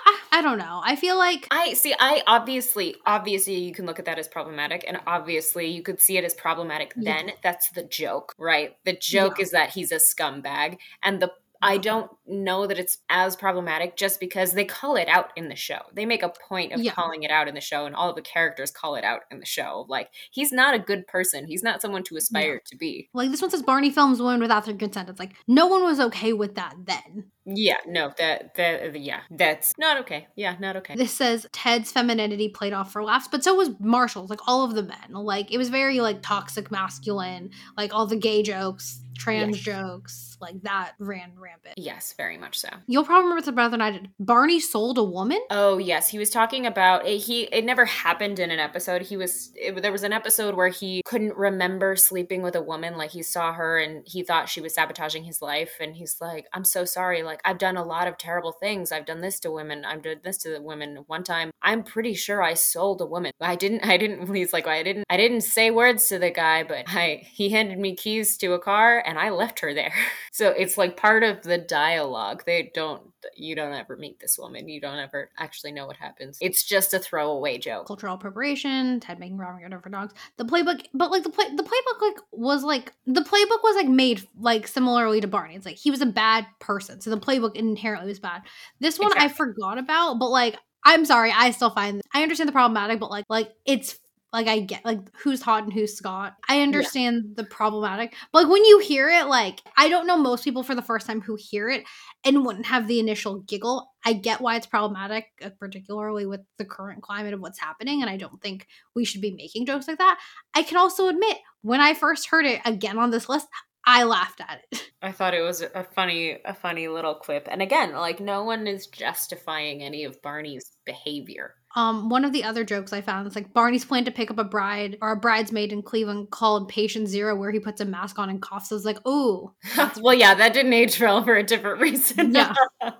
[0.06, 1.94] I, I don't know i feel like I see.
[2.00, 6.18] I obviously, obviously, you can look at that as problematic, and obviously, you could see
[6.18, 6.94] it as problematic.
[6.96, 7.16] Yeah.
[7.16, 8.76] Then that's the joke, right?
[8.86, 9.44] The joke Yeah.
[9.44, 14.20] is that he's a scumbag, and the I don't know that it's as problematic just
[14.20, 15.80] because they call it out in the show.
[15.94, 16.92] They make a point of Yeah.
[16.92, 19.40] calling it out in the show, and all of the characters call it out in
[19.40, 19.86] the show.
[19.90, 21.48] Like he's not a good person.
[21.48, 23.10] He's not someone to aspire to be.
[23.14, 26.00] like this one says barney films women without their consent it's like no one was
[26.00, 30.28] okay with that then Yeah, no, that that uh, yeah, that's not okay.
[30.36, 30.96] Yeah, not okay.
[30.96, 34.76] This says Ted's femininity played off for laughs, but so was Marshall's, like all of
[34.76, 35.10] the men.
[35.12, 40.62] Like it was very like toxic masculine, like all the gay jokes, trans jokes, like
[40.64, 41.76] that ran rampant.
[41.78, 42.70] yes, very much so.
[42.88, 44.10] You'll probably remember the brother and I did.
[44.20, 45.40] Barney sold a woman?
[45.50, 47.44] Oh yes, he was talking about it, he.
[47.44, 49.02] It never happened in an episode.
[49.04, 52.98] He was it, there was an episode where he couldn't remember sleeping with a woman.
[52.98, 56.46] Like he saw her and he thought she was sabotaging his life, and he's like,
[56.54, 57.24] "I'm so sorry.
[57.24, 58.92] Like I've done a lot of terrible things.
[58.92, 59.86] I've done this to women.
[59.86, 61.04] I've done this to the women.
[61.08, 63.32] One time, I'm pretty sure I sold a woman.
[63.42, 63.86] I didn't.
[63.86, 64.34] I didn't.
[64.36, 65.06] He's like, I didn't.
[65.10, 68.60] I didn't say words to the guy, but I he handed me keys to a
[68.60, 69.94] car and I left her there.
[70.38, 72.44] so it's like part of the dialogue.
[72.46, 73.02] They don't.
[73.36, 74.70] You don't ever meet this woman.
[74.70, 76.38] You don't ever actually know what happens.
[76.40, 77.88] It's just a throwaway joke.
[77.88, 80.14] Cultural appropriation, Ted making Robin Good for dogs.
[80.38, 83.88] The playbook, but like the play, the playbook like was like the playbook was like
[83.88, 85.56] made like similarly to Barney.
[85.56, 88.44] It's like he was a bad person, so the playbook inherently was bad.
[88.80, 92.54] This one I forgot about, but like I'm sorry, I still find I understand the
[92.54, 93.98] problematic, but like like it's
[94.38, 96.36] like I get like who's hot and who's Scott.
[96.48, 100.44] I understand the problematic, but like when you hear it, like I don't know most
[100.44, 101.86] people for the first time who hear it
[102.24, 103.92] and wouldn't have the initial giggle.
[104.06, 108.12] I get why it's problematic, uh, particularly with the current climate of what's happening, and
[108.12, 110.20] I don't think we should be making jokes like that.
[110.54, 113.48] I can also admit when I first heard it again on this list,
[113.88, 114.92] I laughed at it.
[115.02, 117.48] I thought it was a funny, a funny little quip.
[117.50, 121.56] And again, like no one is justifying any of Barney's behavior.
[121.76, 124.40] Um, one of the other jokes I found is like Barney's plan to pick up
[124.40, 128.18] a bride or a bridesmaid in Cleveland called Patient Zero, where he puts a mask
[128.18, 128.72] on and coughs.
[128.72, 129.54] I was like, ooh,
[130.02, 132.34] well, yeah, that didn't age well for a different reason.
[132.34, 132.54] Yeah.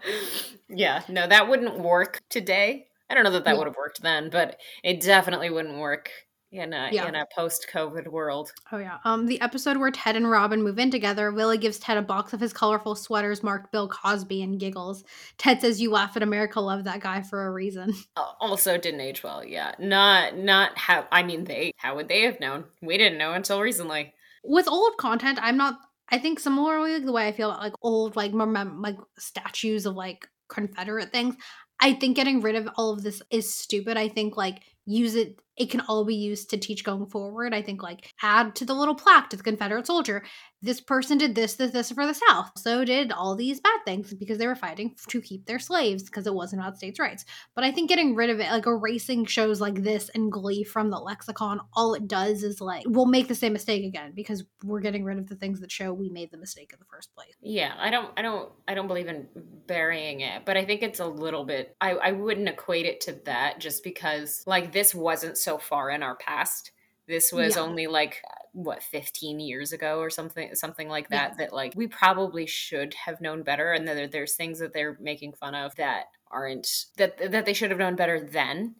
[0.70, 2.88] yeah, no, that wouldn't work today.
[3.10, 3.58] I don't know that that Yeah.
[3.58, 6.12] would have worked then, but it definitely wouldn't work
[6.52, 7.08] in a Yeah.
[7.08, 8.54] in a post COVID world.
[8.72, 8.98] Oh yeah.
[9.04, 12.32] Um, the episode where Ted and Robin move in together, Willie gives Ted a box
[12.34, 15.04] of his colorful sweaters marked Bill Cosby and giggles.
[15.38, 19.02] Ted says, "You laugh at America, love that guy for a reason." Al- Also, didn't
[19.02, 19.44] age well.
[19.44, 21.06] Yeah, not not how.
[21.12, 22.66] I mean, they how would they have known?
[22.82, 24.14] We didn't know until recently.
[24.44, 25.78] With old content, I'm not.
[26.10, 29.96] I think similarly the way I feel about like old like remem- like statues of
[29.96, 31.36] like Confederate things.
[31.82, 33.98] I think getting rid of all of this is stupid.
[33.98, 37.54] I think like use it it can all be used to teach going forward.
[37.54, 40.24] I think like add to the little plaque to the Confederate soldier.
[40.62, 42.52] This person did this, this, this for the South.
[42.58, 46.26] So did all these bad things because they were fighting to keep their slaves because
[46.26, 47.26] it wasn't about states' rights.
[47.54, 50.90] But I think getting rid of it, like erasing shows like this and Glee from
[50.90, 54.82] the lexicon, all it does is like we'll make the same mistake again because we're
[54.82, 57.36] getting rid of the things that show we made the mistake in the first place.
[57.42, 59.28] Yeah, I don't, I don't, I don't believe in
[59.68, 61.76] burying it, but I think it's a little bit.
[61.80, 66.02] I, I wouldn't equate it to that just because like this wasn't so far in
[66.02, 66.72] our past.
[67.08, 67.62] This was yeah.
[67.62, 68.22] only like
[68.58, 71.46] what 15 years ago or something something like that yeah.
[71.46, 75.32] that like we probably should have known better and there, there's things that they're making
[75.32, 78.74] fun of that aren't that that they should have known better then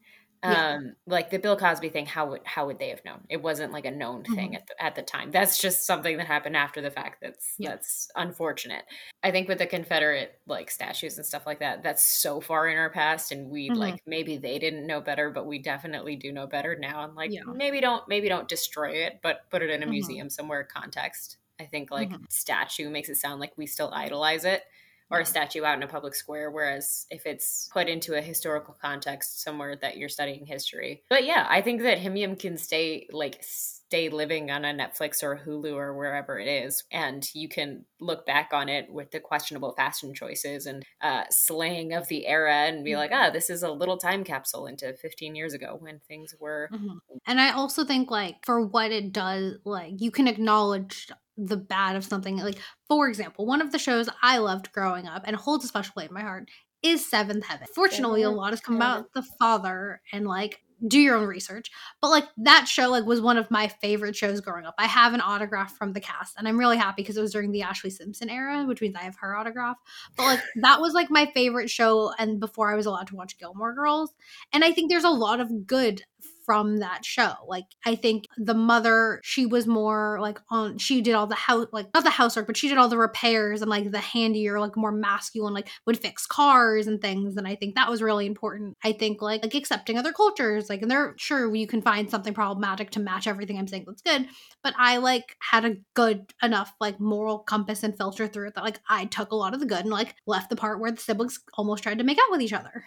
[0.44, 0.76] yeah.
[0.76, 3.72] um like the bill cosby thing how would how would they have known it wasn't
[3.72, 4.56] like a known thing mm-hmm.
[4.56, 7.70] at, the, at the time that's just something that happened after the fact that's yeah.
[7.70, 8.84] that's unfortunate
[9.24, 12.78] i think with the confederate like statues and stuff like that that's so far in
[12.78, 13.80] our past and we mm-hmm.
[13.80, 17.32] like maybe they didn't know better but we definitely do know better now and like
[17.32, 17.42] yeah.
[17.54, 19.92] maybe don't maybe don't destroy it but put it in a mm-hmm.
[19.92, 22.24] museum somewhere context i think like mm-hmm.
[22.30, 24.64] statue makes it sound like we still idolize it
[25.10, 26.52] or a statue out in a public square.
[26.52, 31.04] Whereas if it's put into a historical context somewhere that you're studying history.
[31.10, 33.42] But yeah, I think that HIMYM can stay like
[33.88, 36.84] stay living on a Netflix or Hulu or wherever it is.
[36.92, 41.94] And you can look back on it with the questionable fashion choices and uh, slang
[41.94, 45.36] of the era and be like, ah, this is a little time capsule into 15
[45.36, 46.70] years ago when things were.
[46.74, 46.98] Mm-hmm.
[47.26, 51.96] And I also think, like, for what it does, like, you can acknowledge the bad
[51.96, 52.38] of something.
[52.38, 55.94] Like, for example, one of the shows I loved growing up and holds a special
[55.94, 56.50] place in my heart
[56.84, 57.68] is Seventh Heaven.
[57.74, 61.72] Fortunately, a lot has come about the father and like do your own research.
[62.02, 64.76] But like that show like was one of my favorite shows growing up.
[64.78, 67.52] I have an autograph from the cast and I'm really happy because it was during
[67.52, 69.78] the Ashlee Simpson era, which means I have her autograph.
[70.16, 73.38] But like that was like my favorite show and before I was allowed to watch
[73.40, 74.14] Gilmore Girls.
[74.54, 76.04] And I think there's a lot of good
[76.48, 77.34] from that show.
[77.46, 81.68] Like I think the mother, she was more like on she did all the house
[81.74, 84.78] like not the housework, but she did all the repairs and like the handier, like
[84.78, 87.36] more masculine, like would fix cars and things.
[87.36, 88.78] And I think that was really important.
[88.82, 92.34] I think like like accepting other cultures, like and they're sure you can find something
[92.34, 94.28] problematic to match everything I'm saying that's good.
[94.64, 98.64] But I like had a good enough like moral compass and filter through it that
[98.64, 101.02] like I took a lot of the good and like left the part where the
[101.02, 102.86] siblings almost tried to make out with each other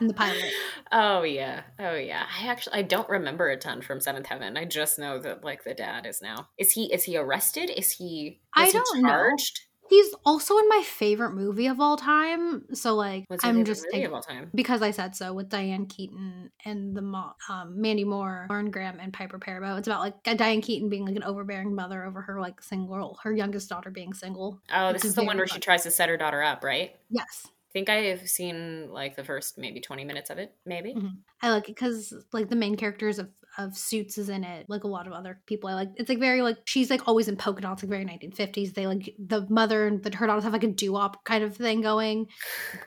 [0.00, 0.42] in the pilot.
[0.92, 1.62] Oh yeah.
[1.80, 2.24] Oh yeah.
[2.40, 4.56] I actually I don't remember a ton from Seventh Heaven.
[4.56, 6.48] I just know that like the dad is now.
[6.56, 7.68] Is he is he arrested?
[7.68, 9.60] Is he I don't charged?
[9.60, 9.88] know.
[9.90, 12.64] He's also in my favorite movie of all time.
[12.74, 14.50] So like I'm just movie of all time?
[14.54, 19.00] because I said so with Diane Keaton and the mom, um, Mandy Moore, Lauren Graham,
[19.00, 19.76] and Piper Perabo.
[19.78, 23.32] It's about like Diane Keaton being like an overbearing mother over her like single, her
[23.32, 24.60] youngest daughter being single.
[24.72, 25.56] Oh, this is the one where fun.
[25.56, 26.94] she tries to set her daughter up, right?
[27.10, 30.94] Yes think I've seen like the first maybe 20 minutes of it, maybe.
[30.94, 31.08] Mm-hmm.
[31.42, 34.84] I like it because like the main characters of, of Suits is in it, like
[34.84, 35.68] a lot of other people.
[35.68, 38.74] I like it's like very like she's like always in polka dots, like very 1950s.
[38.74, 41.80] They like the mother and the her daughters have like a doo-wop kind of thing
[41.80, 42.28] going.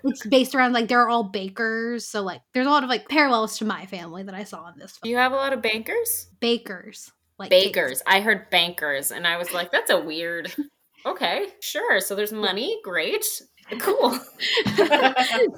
[0.05, 3.57] it's based around like they're all bakers, so like there's a lot of like parallels
[3.57, 4.97] to my family that I saw in this.
[4.97, 5.11] Film.
[5.11, 6.27] You have a lot of bankers.
[6.39, 7.11] Bakers.
[7.37, 8.01] Like bakers.
[8.07, 10.55] I heard bankers, and I was like, that's a weird.
[11.05, 11.99] okay, sure.
[11.99, 12.79] So there's money.
[12.83, 13.25] Great.
[13.79, 14.19] Cool.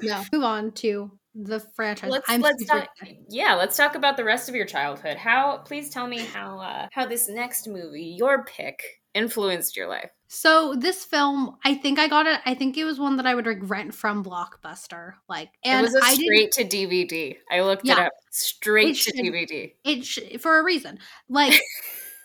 [0.02, 0.24] yeah.
[0.32, 2.10] Move on to the franchise.
[2.10, 2.88] Let's, I'm let's talk.
[3.28, 5.16] Yeah, let's talk about the rest of your childhood.
[5.16, 5.58] How?
[5.58, 8.82] Please tell me how uh, how this next movie, your pick,
[9.14, 10.10] influenced your life.
[10.28, 12.40] So this film, I think I got it.
[12.46, 15.14] I think it was one that I would like rent from Blockbuster.
[15.28, 17.36] Like, and it was a straight to DVD.
[17.50, 18.12] I looked yeah, it up.
[18.30, 19.72] Straight to DVD.
[19.84, 20.98] It sh- for a reason.
[21.28, 21.60] Like.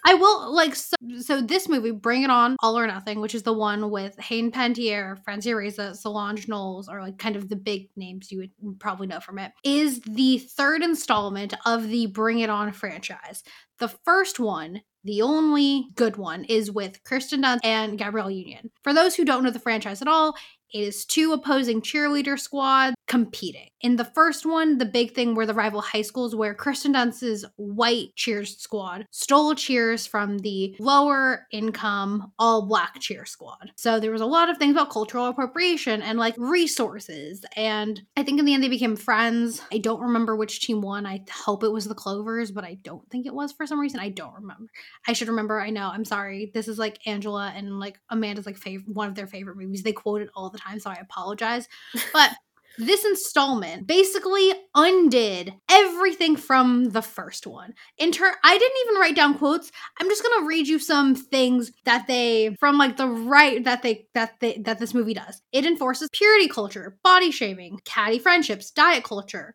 [0.08, 3.42] I will like so, so, this movie, Bring It On, All or Nothing, which is
[3.42, 7.90] the one with Hayden Panettiere, Francia Raisa, Solange Knowles, are like kind of the big
[7.96, 12.52] names you would probably know from it, is the third installment of the Bring It
[12.52, 13.44] On franchise.
[13.80, 18.70] The first one, the only good one, is with Kirsten Dunst and Gabrielle Union.
[18.84, 20.36] For those who don't know the franchise at all,
[20.74, 23.70] it is two opposing cheerleader squads competing.
[23.82, 27.46] In the first one, the big thing were the rival high schools where Kirsten Dunst's
[27.58, 33.72] white cheers squad stole cheers from the lower income all black cheer squad.
[33.76, 37.46] So there was a lot of things about cultural appropriation and like resources.
[37.56, 39.62] And I think in the end they became friends.
[39.72, 41.06] I don't remember which team won.
[41.06, 44.00] I hope it was the Clovers, but I don't think it was for some reason.
[44.00, 44.72] I don't remember.
[45.08, 45.62] I should remember.
[45.62, 45.90] I know.
[45.90, 46.50] I'm sorry.
[46.54, 49.84] This is like Angela and like Amanda's like favorite one of their favorite movies.
[49.84, 51.68] They quoted all the time, so I apologize.
[52.14, 52.32] But
[52.78, 57.74] this installment basically undid everything from the first one.
[57.98, 59.72] In turn, I didn't even write down quotes.
[60.00, 64.08] I'm just gonna read you some things that they from like the right that they
[64.14, 65.42] that they that this movie does.
[65.52, 69.54] It enforces purity culture, body shaming, catty friendships, diet culture,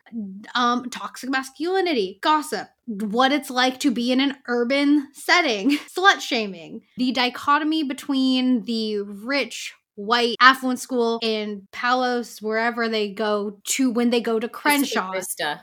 [0.54, 6.82] um, toxic masculinity, gossip, what it's like to be in an urban setting, slut shaming,
[6.96, 14.10] the dichotomy between the rich white affluent school in Palos, wherever they go to when
[14.10, 15.12] they go to Crenshaw.
[15.12, 15.62] Pacific Vista.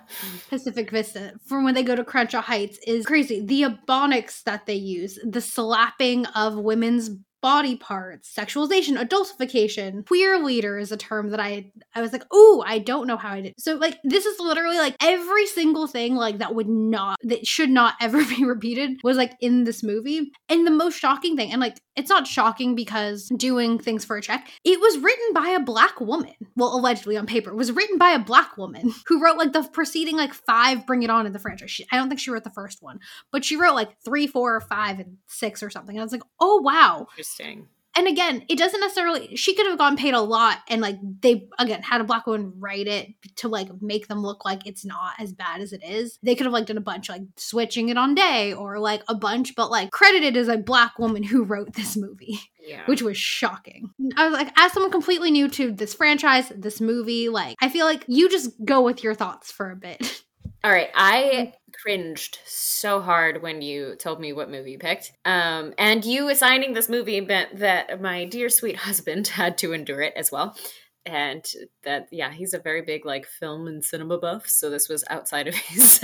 [0.49, 1.33] Pacific Vista.
[1.45, 3.45] From when they go to Crenshaw Heights is crazy.
[3.45, 7.09] The ebonics that they use, the slapping of women's
[7.41, 12.63] body parts, sexualization, adultification, queer leader is a term that I I was like, oh,
[12.65, 13.53] I don't know how I did.
[13.57, 17.69] So like this is literally like every single thing like that would not that should
[17.69, 20.31] not ever be repeated was like in this movie.
[20.49, 24.21] And the most shocking thing, and like it's not shocking because doing things for a
[24.21, 26.33] check, it was written by a black woman.
[26.55, 30.15] Well, allegedly on paper, was written by a black woman who wrote like the preceding
[30.15, 31.71] like five Bring It On in the franchise.
[31.71, 32.99] She, I don't think she wrote the first one,
[33.31, 35.95] but she wrote like three, four, or five, and six or something.
[35.95, 37.07] And I was like, oh wow,
[37.39, 37.67] Interesting.
[37.95, 39.35] and again, it doesn't necessarily.
[39.35, 42.53] She could have gotten paid a lot, and like they again had a black woman
[42.59, 43.07] write it
[43.37, 46.19] to like make them look like it's not as bad as it is.
[46.21, 49.15] They could have like done a bunch like switching it on day or like a
[49.15, 52.83] bunch, but like credited as a black woman who wrote this movie, Yeah.
[52.85, 53.89] which was shocking.
[54.15, 57.85] I was like, as someone completely new to this franchise, this movie, like I feel
[57.87, 60.23] like you just go with your thoughts for a bit.
[60.63, 65.13] All right, I cringed so hard when you told me what movie you picked.
[65.25, 70.01] Um, and you assigning this movie meant that my dear sweet husband had to endure
[70.01, 70.57] it as well.
[71.05, 71.45] And
[71.85, 75.47] that, yeah, he's a very big like film and cinema buff, so this was outside
[75.47, 76.03] of his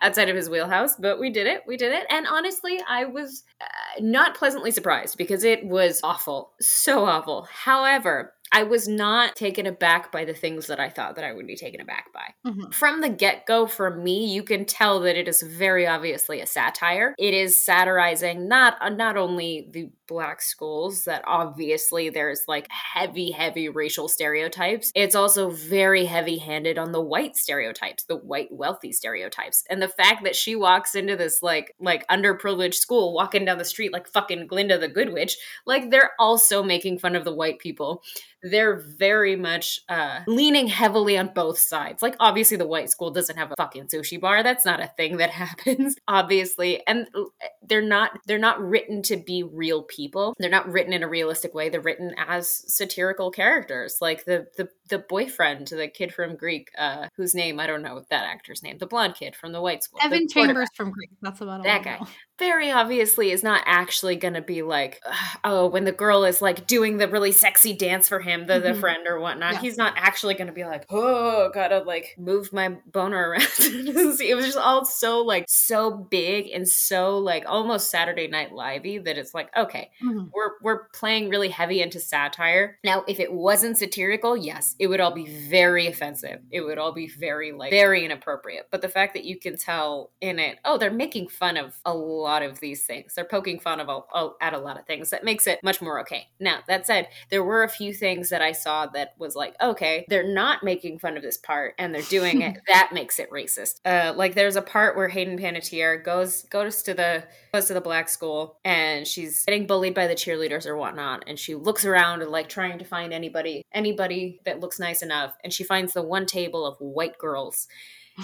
[0.00, 0.94] outside of his wheelhouse.
[0.94, 3.64] But we did it, we did it, and honestly, I was uh,
[4.00, 7.48] not pleasantly surprised because it was awful, so awful.
[7.50, 11.46] However, I was not taken aback by the things that I thought that I would
[11.46, 12.72] be taken aback by Mhm.
[12.72, 16.46] from the get go, for me, you can tell that it is very obviously a
[16.46, 17.14] satire.
[17.18, 23.30] It is satirizing not uh, not only the black schools that obviously there's like heavy,
[23.30, 24.92] heavy racial stereotypes.
[24.94, 29.88] It's also very heavy handed on the white stereotypes, the white wealthy stereotypes, and the
[29.88, 34.08] fact that she walks into this like like underprivileged school, walking down the street like
[34.08, 35.36] fucking Glinda the Good Witch,
[35.66, 38.02] like they're also making fun of the white people
[38.44, 42.02] they're very much uh, leaning heavily on both sides.
[42.02, 44.42] Like, obviously, the white school doesn't have a fucking sushi bar.
[44.42, 46.86] That's not a thing that happens, obviously.
[46.86, 47.24] And uh,
[47.66, 49.93] they're not they're not written to be real people.
[50.38, 51.68] They're not written in a realistic way.
[51.68, 53.98] They're written as satirical characters.
[54.00, 58.02] Like the the the boyfriend, the kid from Greek, uh, whose name I don't know
[58.10, 61.10] that actor's name, the blonde kid from the white school, Evan Chambers from Greek.
[61.22, 61.98] That's about all That I guy.
[62.00, 62.06] know.
[62.36, 65.00] very obviously is not actually going to be like,
[65.44, 68.70] oh, when the girl is like doing the really sexy dance for him, the, the
[68.72, 68.80] Mhm.
[68.80, 69.60] friend or whatnot, Yeah.
[69.60, 73.46] he's not actually going to be like, oh, gotta like move my boner around.
[73.60, 78.98] it was just all so like so big and so like almost Saturday Night Livey
[78.98, 80.30] that it's like, okay, Mhm.
[80.34, 82.78] we're we're playing really heavy into satire.
[82.82, 86.40] Now, if it wasn't satirical, yes, it would all be very offensive.
[86.50, 88.68] It would all be very like very inappropriate.
[88.70, 91.94] But the fact that you can tell in it, oh, they're making fun of a
[91.94, 93.14] lot of these things.
[93.14, 95.10] They're poking fun of a, a- at a lot of things.
[95.10, 96.28] That makes it much more okay.
[96.40, 100.04] Now, that said, there were a few things that I saw that was like, okay,
[100.08, 102.58] they're not making fun of this part and they're doing it.
[102.68, 103.80] that makes it racist.
[103.84, 107.80] Uh, like there's a part where Hayden Panettiere goes goes to the goes to the
[107.80, 111.24] black school and she's getting bullied by the cheerleaders or whatnot.
[111.26, 115.34] And she looks around and like trying to find anybody anybody that looks nice enough.
[115.44, 117.68] And she finds the one table of white girls.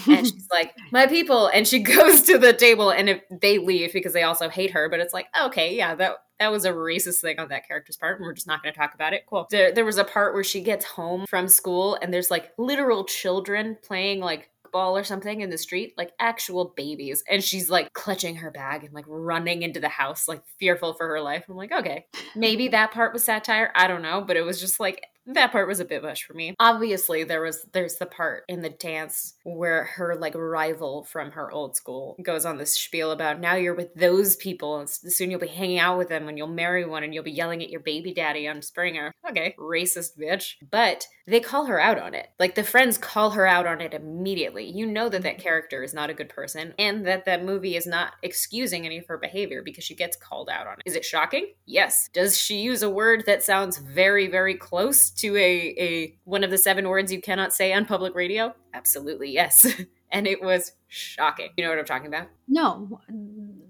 [0.08, 1.46] And she's like my people.
[1.46, 4.88] And she goes to the table and if they leave because they also hate her.
[4.88, 8.18] But it's like okay yeah that that was a racist thing on that character's part.
[8.18, 9.26] And we're just not going to talk about it.
[9.28, 9.46] Cool.
[9.50, 13.04] There, there was a part where she gets home from school and there's like literal
[13.04, 17.22] children playing like ball or something in the street like actual babies.
[17.28, 21.06] And she's like clutching her bag and like running into the house like fearful for
[21.08, 21.44] her life.
[21.48, 23.72] I'm like okay maybe that part was satire.
[23.74, 24.22] I don't know.
[24.26, 25.04] But it was just like
[25.34, 26.54] that part was a bit much for me.
[26.58, 31.50] Obviously there was there's the part in the dance where her like rival from her
[31.50, 35.40] old school goes on this spiel about now you're with those people and soon you'll
[35.40, 37.80] be hanging out with them and you'll marry one and you'll be yelling at your
[37.80, 39.12] baby daddy on springer.
[39.28, 40.54] Okay racist bitch.
[40.70, 42.28] But they call her out on it.
[42.38, 44.68] Like the friends call her out on it immediately.
[44.68, 45.42] You know that that mm-hmm.
[45.42, 49.06] character is not a good person and that that movie is not excusing any of
[49.06, 50.82] her behavior because she gets called out on it.
[50.86, 51.52] Is it shocking?
[51.66, 52.08] Yes.
[52.12, 56.50] Does she use a word that sounds very very close to a, a one of
[56.50, 58.54] the seven words you cannot say on public radio?
[58.74, 59.66] Absolutely yes.
[60.12, 63.00] And it was shocking you know what i'm talking about No,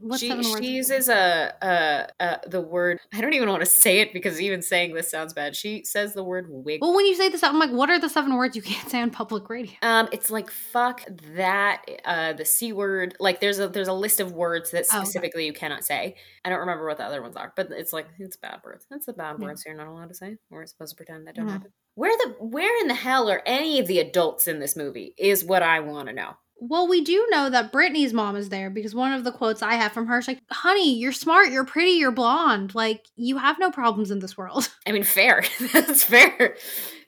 [0.02, 2.98] What's she, she uses a, a, a the word.
[3.12, 5.54] I don't even want to say it because even saying this sounds bad.
[5.54, 6.80] She says the word wig.
[6.80, 9.02] Well, when you say this, I'm like, what are the seven words you can't say
[9.02, 9.72] on public radio?
[9.82, 11.02] Um, it's like fuck
[11.36, 13.14] that, uh, the c word.
[13.20, 15.04] Like there's a there's a list of words that Oh, okay.
[15.04, 16.16] specifically you cannot say.
[16.46, 18.86] I don't remember what the other ones are, but it's like it's bad words.
[18.90, 19.44] That's the bad Yeah.
[19.48, 20.38] words you're not allowed to say.
[20.48, 21.70] We're supposed to pretend that don't happen.
[21.96, 25.14] Where the where in the hell are any of the adults in this movie?
[25.18, 26.32] Is what I want to know.
[26.62, 29.74] Well, we do know that Brittany's mom is there because one of the quotes I
[29.74, 32.74] have from her is like, honey, you're smart, you're pretty, you're blonde.
[32.74, 34.68] Like, you have no problems in this world.
[34.86, 35.42] I mean, fair.
[35.72, 36.56] That's fair.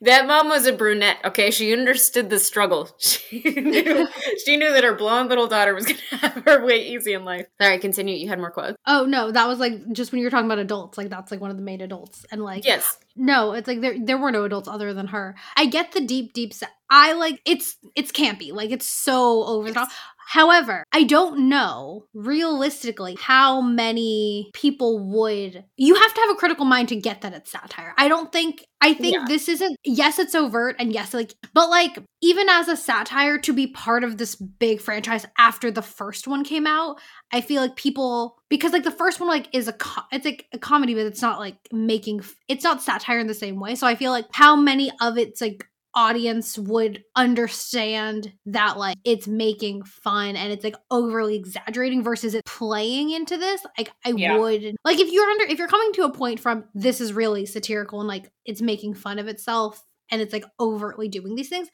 [0.02, 1.18] That mom was a brunette.
[1.24, 2.90] Okay, she understood the struggle.
[2.98, 4.06] She knew.
[4.44, 7.46] she knew that her blonde little daughter was gonna have her way easy in life.
[7.60, 8.14] Sorry, continue.
[8.16, 8.76] You had more quotes.
[8.86, 10.98] Oh, no, that was like just when you were talking about adults.
[10.98, 12.26] Like, that's like one of the main adults.
[12.30, 12.98] And like, Yes.
[13.16, 15.34] no, it's like there, there were no adults other than her.
[15.56, 16.70] I get the deep, deep set.
[16.90, 18.52] I like it's it's campy.
[18.52, 19.88] Like it's so over the top.
[20.26, 25.64] However, I don't know realistically how many people would.
[25.76, 27.94] You have to have a critical mind to get that it's satire.
[27.96, 28.64] I don't think.
[28.80, 29.24] I think Yeah.
[29.28, 29.76] this isn't.
[29.84, 34.02] Yes, it's overt, and yes, like, but like even as a satire to be part
[34.04, 36.98] of this big franchise after the first one came out,
[37.32, 40.46] I feel like people because like the first one like is a co- it's like
[40.52, 43.74] a comedy, but it's not like making f- it's not satire in the same way.
[43.76, 45.64] So I feel like how many of its like
[45.94, 52.44] audience would understand that like it's making fun and it's like overly exaggerating versus it
[52.44, 54.38] playing into this like i Yeah.
[54.38, 57.44] would like if you're under if you're coming to a point from this is really
[57.46, 61.68] satirical and like it's making fun of itself and it's like overtly doing these things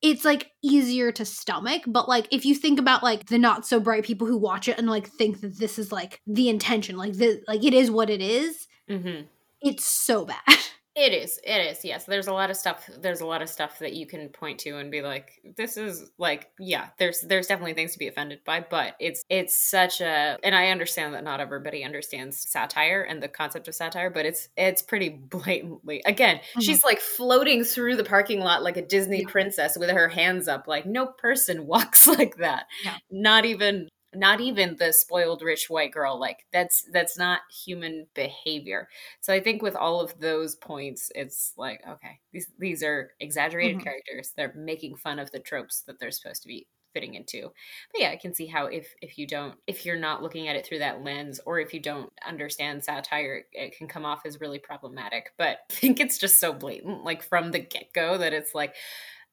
[0.00, 3.78] it's like easier to stomach but like if you think about like the not so
[3.80, 7.12] bright people who watch it and like think that this is like the intention like
[7.14, 9.24] the like it is what it is Mm-hmm.
[9.60, 10.38] it's so bad
[11.00, 11.38] It is.
[11.44, 11.84] It is.
[11.84, 12.06] Yes.
[12.06, 12.90] There's a lot of stuff.
[13.00, 16.10] There's a lot of stuff that you can point to and be like, "This is
[16.18, 20.38] like, yeah." There's there's definitely things to be offended by, but it's it's such a.
[20.42, 24.48] And I understand that not everybody understands satire and the concept of satire, but it's
[24.56, 26.02] it's pretty blatantly.
[26.04, 26.62] Again, Mhm.
[26.64, 29.28] she's like floating through the parking lot like a Disney Yeah.
[29.28, 30.66] princess with her hands up.
[30.66, 32.66] Like no person walks like that.
[32.84, 32.96] Yeah.
[33.10, 38.88] Not even not even the spoiled rich white girl like that's that's not human behavior
[39.20, 43.78] so I think with all of those points, it's like, okay, these these are exaggerated
[43.78, 43.82] Mhm.
[43.82, 44.32] characters.
[44.36, 47.50] They're making fun of the tropes that they're supposed to be fitting into.
[47.92, 50.56] But yeah, I can see how if if you don't if you're not looking at
[50.56, 54.40] it through that lens or if you don't understand satire, it can come off as
[54.40, 55.32] really problematic.
[55.36, 58.74] But I think it's just so blatant, like from the get-go that it's like,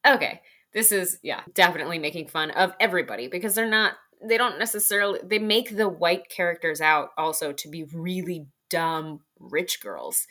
[0.06, 5.20] okay, this is yeah, definitely making fun of everybody because they're not they don't necessarily
[5.22, 10.26] they make the white characters out also to be really dumb rich girls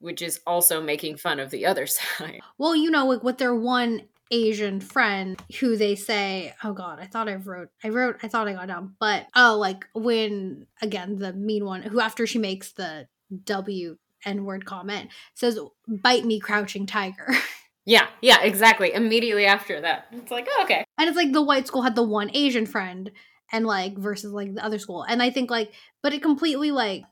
[0.00, 2.40] which is also making fun of the other side.
[2.56, 7.06] Well, you know, like with their one Asian friend who they say, oh god, I
[7.06, 11.16] thought I wrote, I wrote, I thought I got down, but oh, like when again
[11.16, 13.08] the mean one who after she makes the
[13.44, 17.28] W N word comment says, "Bite me, crouching tiger,"
[17.88, 21.66] yeah yeah exactly immediately after that it's like oh, okay and it's like the white
[21.66, 23.10] school had the one Asian friend.
[23.50, 25.72] And like versus like the other school, and I think like,
[26.02, 27.04] but it completely like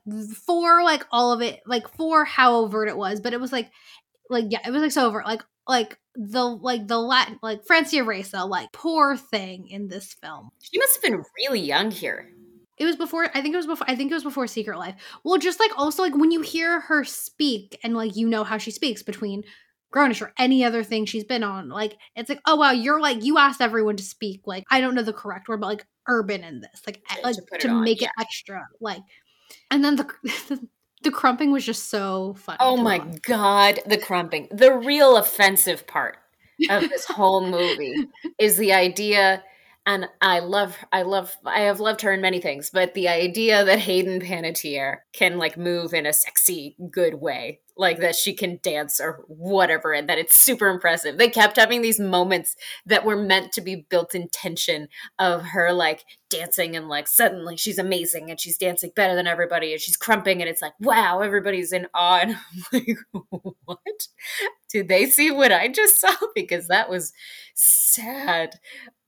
[0.45, 3.71] for like all of it, like for how overt it was, but it was like,
[4.29, 8.03] like yeah, it was like so overt, like like the like the Latin like Francia
[8.03, 10.51] Raisa, like poor thing in this film.
[10.61, 12.29] she must have been really young here
[12.77, 14.93] It was before I think it was before I think it was before Secret Life.
[15.23, 18.59] Well, just like also like when you hear her speak and like you know how
[18.59, 19.43] she speaks between
[19.93, 23.23] Grownish or any other thing she's been on, like it's like, oh wow, you're like
[23.23, 26.43] you asked everyone to speak like I don't know the correct word, but like urban
[26.43, 26.81] in this.
[26.85, 28.07] Like To- like to to, it on, make yeah.
[28.17, 28.67] it extra.
[28.81, 29.01] Like
[29.71, 30.07] and then the
[31.03, 32.57] the krumping was just so funny.
[32.59, 33.21] oh my watch.
[33.21, 36.17] god the krumping the real offensive part
[36.69, 37.95] of this whole movie
[38.39, 39.43] is the idea
[39.87, 43.63] and I love I love I have loved her in many things, but the idea
[43.63, 48.59] that Hayden Panettiere can like move in a sexy good way, like that she can
[48.61, 51.17] dance or whatever, and that it's super impressive.
[51.17, 55.71] They kept having these moments that were meant to be built in tension of her
[55.71, 59.95] like dancing and like suddenly she's amazing and she's dancing better than everybody and she's
[59.95, 62.19] krumping and it's like wow everybody's in awe.
[62.19, 62.35] And
[62.73, 62.97] I'm like
[63.63, 64.07] what?
[64.69, 66.13] Did they see what I just saw?
[66.35, 67.13] Because that was
[67.55, 68.59] sad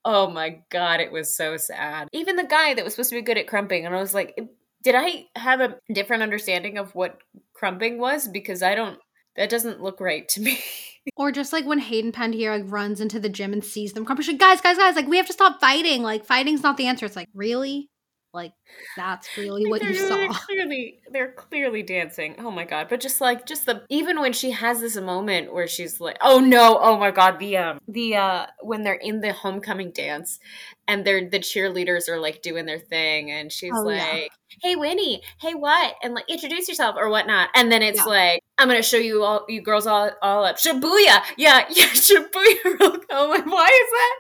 [0.05, 2.07] Oh my god, it was so sad.
[2.13, 4.39] Even the guy that was supposed to be good at krumping, and I was like,
[4.83, 7.17] did I have a different understanding of what
[7.59, 8.27] krumping was?
[8.27, 8.97] Because I don't.
[9.35, 10.59] That doesn't look right to me.
[11.15, 14.27] Or just like when Hayden Panettiere like runs into the gym and sees them krumping,
[14.27, 16.03] like, guys, guys, guys, like we have to stop fighting.
[16.03, 17.05] Like fighting's not the answer.
[17.05, 17.89] It's like, really?
[18.33, 18.53] Like
[18.95, 20.15] that's really what you saw.
[20.15, 22.35] They're clearly, they're clearly dancing.
[22.39, 22.87] Oh my god!
[22.89, 26.39] But just like, just the even when she has this moment where she's like, "Oh
[26.39, 26.77] no!
[26.79, 30.39] Oh my god!" The um, the uh, when they're in the homecoming dance,
[30.87, 34.27] and they're the cheerleaders are like doing their thing, and she's Oh, like, yeah.
[34.61, 38.05] "Hey Winnie, hey what?" and like introduce yourself or whatnot, and then it's Yeah.
[38.05, 42.99] like, "I'm gonna show you all, you girls all all up, Shibuya, yeah, yeah, Shibuya."
[43.11, 44.15] Oh my, why is that?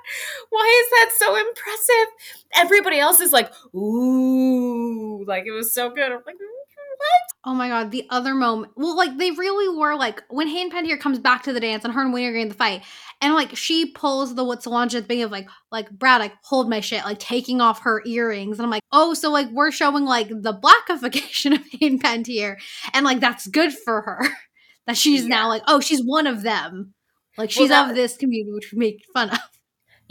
[0.49, 2.07] Why is that so impressive?
[2.55, 6.11] Everybody else is like, "Ooh," like it was so good.
[6.11, 8.73] I'm like, mm-hmm, "What?" Oh my god, the other moment.
[8.75, 11.93] Well, like they really were like when Hayden Panettiere comes back to the dance and
[11.93, 12.83] her and getting the fight,
[13.21, 16.33] and like she pulls the what Solange at the beginning of like like Brad like
[16.43, 19.71] hold my shit, like taking off her earrings, and I'm like, oh, so like we're
[19.71, 22.57] showing like the blackification of Hayden Panettiere,
[22.93, 24.27] and like that's good for her
[24.87, 25.27] that she's Yeah.
[25.29, 26.93] now like oh she's one of them,
[27.37, 29.39] like Well, she's that- of this community which we make fun of.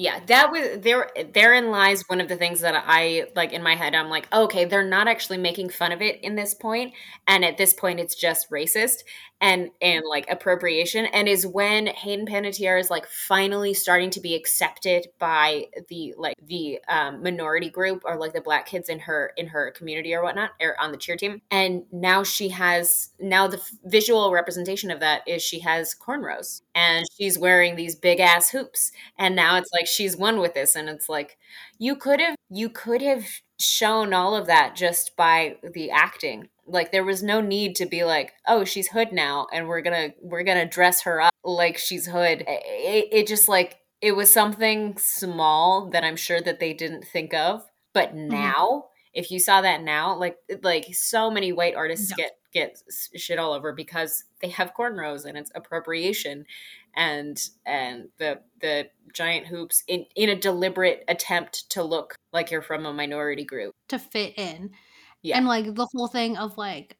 [0.01, 1.11] Yeah, that was there.
[1.35, 3.97] Therein lies one of the things that I like in my head.
[3.97, 6.93] I'm like, okay, they're not actually making fun of it in this point,
[7.27, 8.99] and at this point, it's just racist
[9.41, 11.07] and and like appropriation.
[11.07, 16.37] And is when Hayden Panettiere is like finally starting to be accepted by the like
[16.45, 20.23] the um, minority group or like the black kids in her in her community or
[20.23, 21.41] whatnot or on the cheer team.
[21.51, 26.63] And now she has now the f- visual representation of that is she has cornrows
[26.75, 30.77] and she's wearing these big ass hoops and now it's like she's one with this
[30.77, 31.39] and it's like
[31.79, 33.25] you could have you could have
[33.59, 36.49] shown all of that just by the acting.
[36.67, 40.11] Like there was no need to be like oh she's hood now and we're gonna
[40.21, 42.45] we're gonna dress her up like she's hood.
[42.47, 47.35] It, it just like it was something small that i'm sure that they didn't think
[47.35, 47.67] of.
[47.95, 48.29] But mm-hmm.
[48.29, 48.85] now
[49.15, 52.25] if you saw that now like like so many white artists Yeah.
[52.25, 52.83] get get
[53.17, 56.47] shit all over because they have cornrows and it's appropriation
[56.99, 62.61] and and the the giant hoops in in a deliberate attempt to look like you're
[62.61, 63.73] from a minority group.
[63.89, 64.71] to fit in.
[65.23, 65.39] Yeah.
[65.39, 66.99] And like the whole thing of like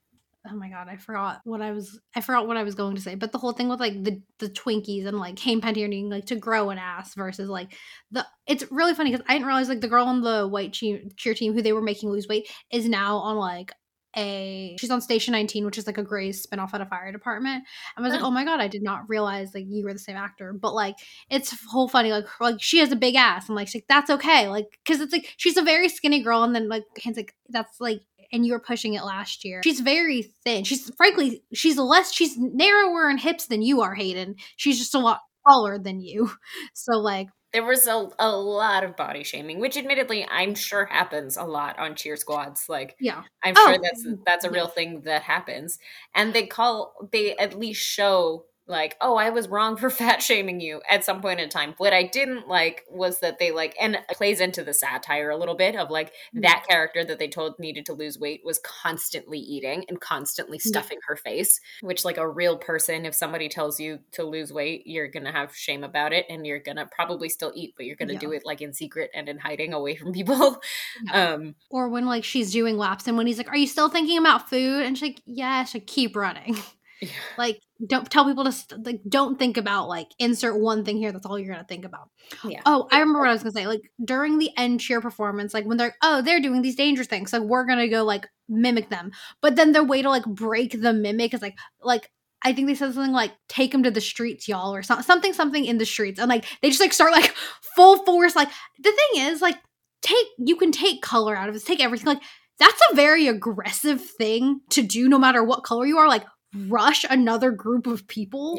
[0.51, 3.03] oh my god, I forgot what I was I forgot what I was going to
[3.03, 3.17] say.
[3.17, 6.27] But the whole thing with like the the Twinkies and like Kane Panettiere needing like
[6.27, 7.75] to grow an ass versus like
[8.13, 11.01] the it's really funny because I didn't realize like the girl on the white cheer,
[11.17, 13.73] cheer team who they were making lose weight is now on like
[14.19, 17.65] a she's on station 19 which is like a Grey's spinoff at a fire department.
[17.97, 18.31] I was like Oh.
[18.31, 20.53] my god i did not realize like you were the same actor.
[20.53, 20.97] But like
[21.31, 23.49] it's whole funny like like she has a big ass.
[23.49, 24.49] I'm like, she's like that's okay.
[24.49, 27.81] Like because it's like she's a very skinny girl and then like hands like that's
[27.81, 28.01] like
[28.33, 29.61] and you were pushing it last year.
[29.65, 30.65] She's very thin.
[30.65, 34.35] She's frankly she's less she's narrower in hips than you are hayden.
[34.57, 36.31] She's just a lot taller than you.
[36.75, 41.37] So like There was a, a lot of body shaming, which admittedly I'm sure happens
[41.37, 42.69] a lot on cheer squads.
[42.69, 44.23] Like yeah I'm Oh, sure that's mm-hmm.
[44.27, 44.55] that's a yeah.
[44.55, 45.79] real thing that happens.
[46.15, 50.61] And they call they at least show like, oh, I was wrong for fat shaming
[50.61, 51.75] you at some point in time.
[51.79, 55.37] What I didn't like was that they like and it plays into the satire a
[55.37, 56.43] little bit of like Mm.
[56.43, 60.69] that character that they told needed to lose weight was constantly eating and constantly Yeah.
[60.69, 64.83] stuffing her face, which like a real person, if somebody tells you to lose weight,
[64.87, 68.13] you're gonna have shame about it and you're gonna probably still eat, but you're gonna
[68.15, 68.19] Yeah.
[68.19, 70.61] do it like in secret and in hiding away from people.
[71.05, 71.33] Yeah.
[71.35, 74.19] Um or when like she's doing laps and when he's like are you still thinking
[74.19, 76.57] about food and she's like yes I keep running
[77.01, 77.09] yeah.
[77.39, 78.53] like don't tell people to
[78.85, 82.11] like don't think about like insert one thing here that's all you're gonna think about
[82.45, 82.61] Yeah.
[82.67, 85.65] oh i remember what i was gonna say like during the end cheer performance like
[85.65, 89.13] when they're oh they're doing these dangerous things like we're gonna go like mimic them
[89.41, 92.11] but then their way to like break the mimic is like like
[92.41, 95.33] I think they said something like "take them to the streets, y'all," or so- something,
[95.33, 97.35] something in the streets, and like they just like start like
[97.75, 98.37] full force.
[98.37, 98.49] Like
[98.79, 99.57] the thing is, like
[100.03, 102.07] take you can take color out of this, take everything.
[102.07, 102.23] Like
[102.61, 106.07] that's a very aggressive thing to do, no matter what color you are.
[106.07, 106.23] Like
[106.55, 108.59] rush another group of people.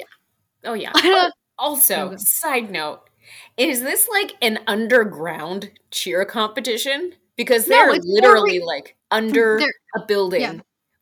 [0.64, 0.92] Oh yeah.
[0.96, 2.16] I oh, Also, oh, Okay.
[2.18, 3.02] side note,
[3.58, 7.14] is this like an underground cheer competition?
[7.36, 9.58] Because they're it's literally like under
[9.96, 10.54] a building yeah.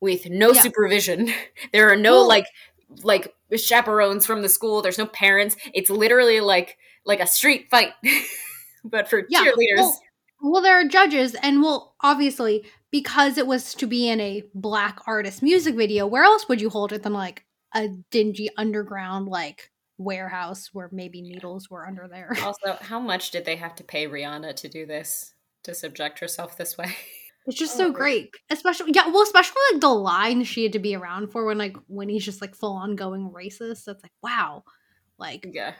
[0.01, 0.61] with no Yeah.
[0.61, 1.31] supervision.
[1.73, 2.45] There are no like
[3.03, 4.81] like chaperones from the school.
[4.81, 5.55] There's no parents.
[5.73, 7.93] It's literally like like a street fight,
[8.83, 9.77] but for Yeah, cheerleaders.
[9.77, 9.99] Well,
[10.41, 12.65] well, there are judges, and well, obviously,
[13.01, 16.67] because it was to be in a black artist music video, where else would you
[16.67, 17.45] hold it than like
[17.75, 22.35] a dingy underground like warehouse where maybe needles were under there?
[22.43, 25.35] also, how much did they have to pay Rihanna to do this?
[25.65, 26.95] To subject herself this way?
[27.45, 30.79] It's just Oh, so great, especially yeah, well, especially like the line she had to
[30.79, 33.85] be around for when like when he's just like full on going racist.
[33.85, 34.65] That's like wow,
[35.17, 35.71] like yeah.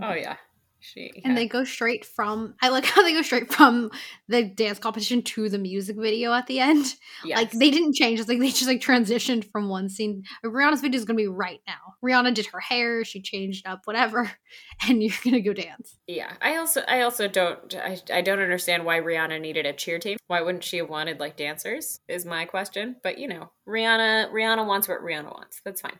[0.00, 0.36] Oh yeah.
[0.80, 3.90] She And they go straight from I like how they go straight from
[4.28, 6.94] the dance competition to the music video at the end.
[7.24, 8.20] Like they didn't change.
[8.20, 10.22] It's like they just like transitioned from one scene.
[10.44, 11.94] Rihanna's video is gonna be right now.
[12.04, 14.30] Rihanna did her hair, she changed up, whatever,
[14.88, 15.96] and you're gonna go dance.
[16.06, 19.98] Yeah, I also I also don't I, I don't understand why Rihanna needed a cheer
[19.98, 20.18] team.
[20.28, 22.00] Why wouldn't she have wanted like dancers?
[22.08, 22.96] Is my question.
[23.02, 25.60] But you know, Rihanna Rihanna wants what Rihanna wants.
[25.64, 25.98] That's fine.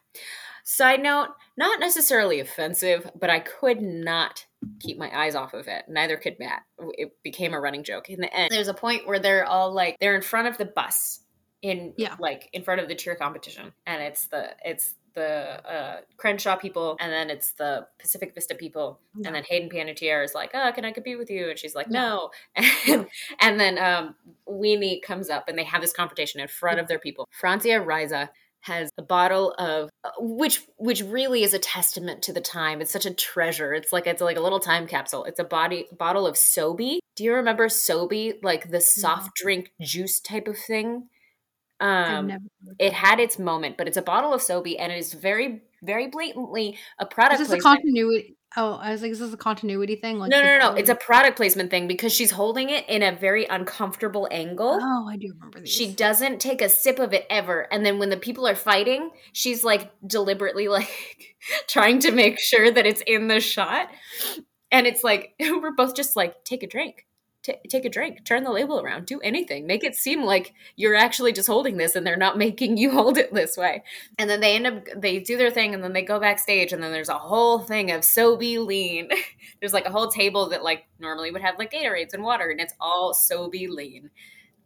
[0.65, 4.45] Side note, not necessarily offensive, but I could not
[4.81, 5.85] keep my eyes off of it.
[5.89, 6.63] Neither could Matt.
[6.95, 8.11] It became a running joke.
[8.11, 10.65] In the end, there's a point where they're all like they're in front of the
[10.67, 11.21] bus
[11.63, 12.15] in Yeah.
[12.21, 16.97] like in front of the cheer competition and it's the it's the uh, Crenshaw people,
[17.01, 19.27] and then it's the Pacific Vista people, Yeah.
[19.27, 21.89] and then Hayden Panettiere is like, "Oh, can I compete with you?" And she's like,
[21.91, 22.01] Yeah.
[22.03, 22.31] "No."
[22.89, 23.07] And,
[23.41, 24.15] and then um,
[24.47, 27.27] Winnie comes up, and they have this confrontation in front of their people.
[27.33, 28.31] Francia Raisa
[28.61, 29.89] has a bottle of
[30.19, 32.81] which which really is a testament to the time.
[32.81, 33.73] It's such a treasure.
[33.73, 35.25] It's like it's like a little time capsule.
[35.25, 36.99] It's a body bottle of Sobe.
[37.17, 41.09] Do you remember Sobe, like the soft drink juice type of thing?
[41.81, 42.33] Um,
[42.79, 46.09] it had its moment, but it's a bottle of Sobe, and it is very, very
[46.09, 47.41] blatantly a product.
[47.41, 48.37] Is this a continuity?
[48.57, 50.19] Oh, I was like, this is this a continuity thing?
[50.19, 50.75] Like no, no, no, no.
[50.77, 54.79] It's a product placement thing because she's holding it in a very uncomfortable angle.
[54.81, 55.71] Oh, I do remember these.
[55.71, 59.11] She doesn't take a sip of it ever, and then when the people are fighting,
[59.33, 60.89] she's like deliberately like
[61.67, 63.89] trying to make sure that it's in the shot,
[64.71, 67.07] and it's like we're both just like take a drink.
[67.49, 70.95] Ta take a drink, turn the label around, do anything, make it seem like you're
[70.95, 73.83] actually just holding this and they're not making you hold it this way.
[74.19, 76.83] And then they end up, they do their thing and then they go backstage and
[76.83, 79.09] then there's a whole thing of Sobe lean.
[79.61, 82.61] there's like a whole table that like normally would have like Gatorades and water and
[82.61, 84.11] it's all Sobe lean.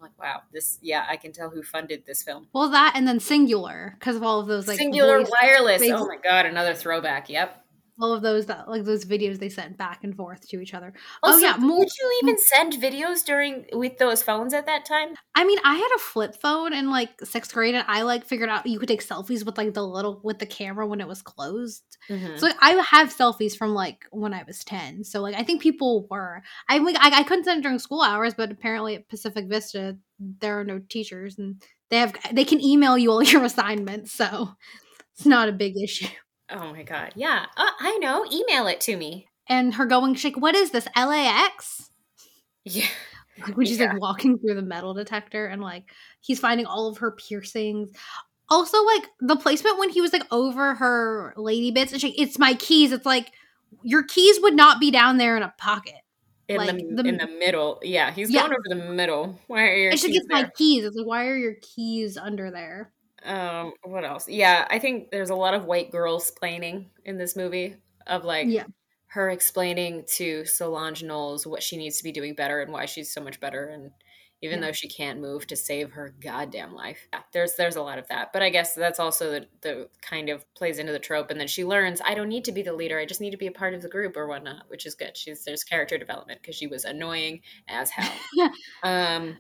[0.00, 2.48] Like, wow, this, yeah, I can tell who funded this film.
[2.52, 5.82] well, that and then Cingular because of all of those like Cingular voice- wireless.
[5.92, 7.28] Oh my God, another throwback.
[7.28, 7.61] Yep.
[8.00, 10.92] All of those that like those videos they sent back and forth to each other.
[11.22, 15.14] Oh, yeah, more- Would you even send videos during with those phones at that time?
[15.34, 18.48] I mean, I had a flip phone in like sixth grade, and I like figured
[18.48, 21.22] out you could take selfies with like the little with the camera when it was
[21.22, 21.84] closed.
[22.10, 22.38] Mhm.
[22.38, 25.04] So like, I have selfies from like when I was ten.
[25.04, 26.42] So like I think people were.
[26.68, 29.96] I like I, I couldn't send it during school hours, but apparently at Pacific Vista
[30.40, 34.50] there are no teachers, and they have they can email you all your assignments, so
[35.14, 36.06] it's not a big issue.
[36.52, 37.12] Oh my god.
[37.16, 37.46] Yeah.
[37.56, 38.24] Uh, I know.
[38.30, 39.26] Email it to me.
[39.48, 41.90] And her going, she's like, "What is this LAX?"
[42.64, 42.86] Yeah.
[43.46, 43.92] Like when she's Yeah.
[43.92, 45.84] like walking through the metal detector and like
[46.20, 47.90] he's finding all of her piercings.
[48.50, 52.38] Also, like the placement when he was like over her lady bits and she, it's
[52.38, 52.92] my keys.
[52.92, 53.32] It's like
[53.82, 55.94] your keys would not be down there in a pocket.
[56.46, 57.80] In Like, the, the- in the middle.
[57.82, 58.42] Yeah, he's Yeah.
[58.42, 59.40] going over the middle.
[59.46, 60.84] Why are your And keys gets my keys.
[60.84, 62.92] It's like, why are your keys under there?
[63.24, 64.28] Um, what else?
[64.28, 68.48] Yeah, I think there's a lot of white girls explaining in this movie of like
[68.50, 68.64] Yeah.
[69.08, 73.12] her explaining to Solange Knowles what she needs to be doing better and why she's
[73.12, 73.92] so much better and
[74.44, 74.66] even Yeah.
[74.66, 77.06] though she can't move to save her goddamn life.
[77.12, 78.32] Yeah, there's there's a lot of that.
[78.32, 81.46] But I guess that's also the, the kind of plays into the trope and then
[81.46, 82.98] she learns I don't need to be the leader.
[82.98, 85.16] I just need to be a part of the group or whatnot, which is good.
[85.16, 88.12] She's there's character development because she was annoying as hell.
[88.32, 88.48] Yeah.
[88.82, 89.38] Um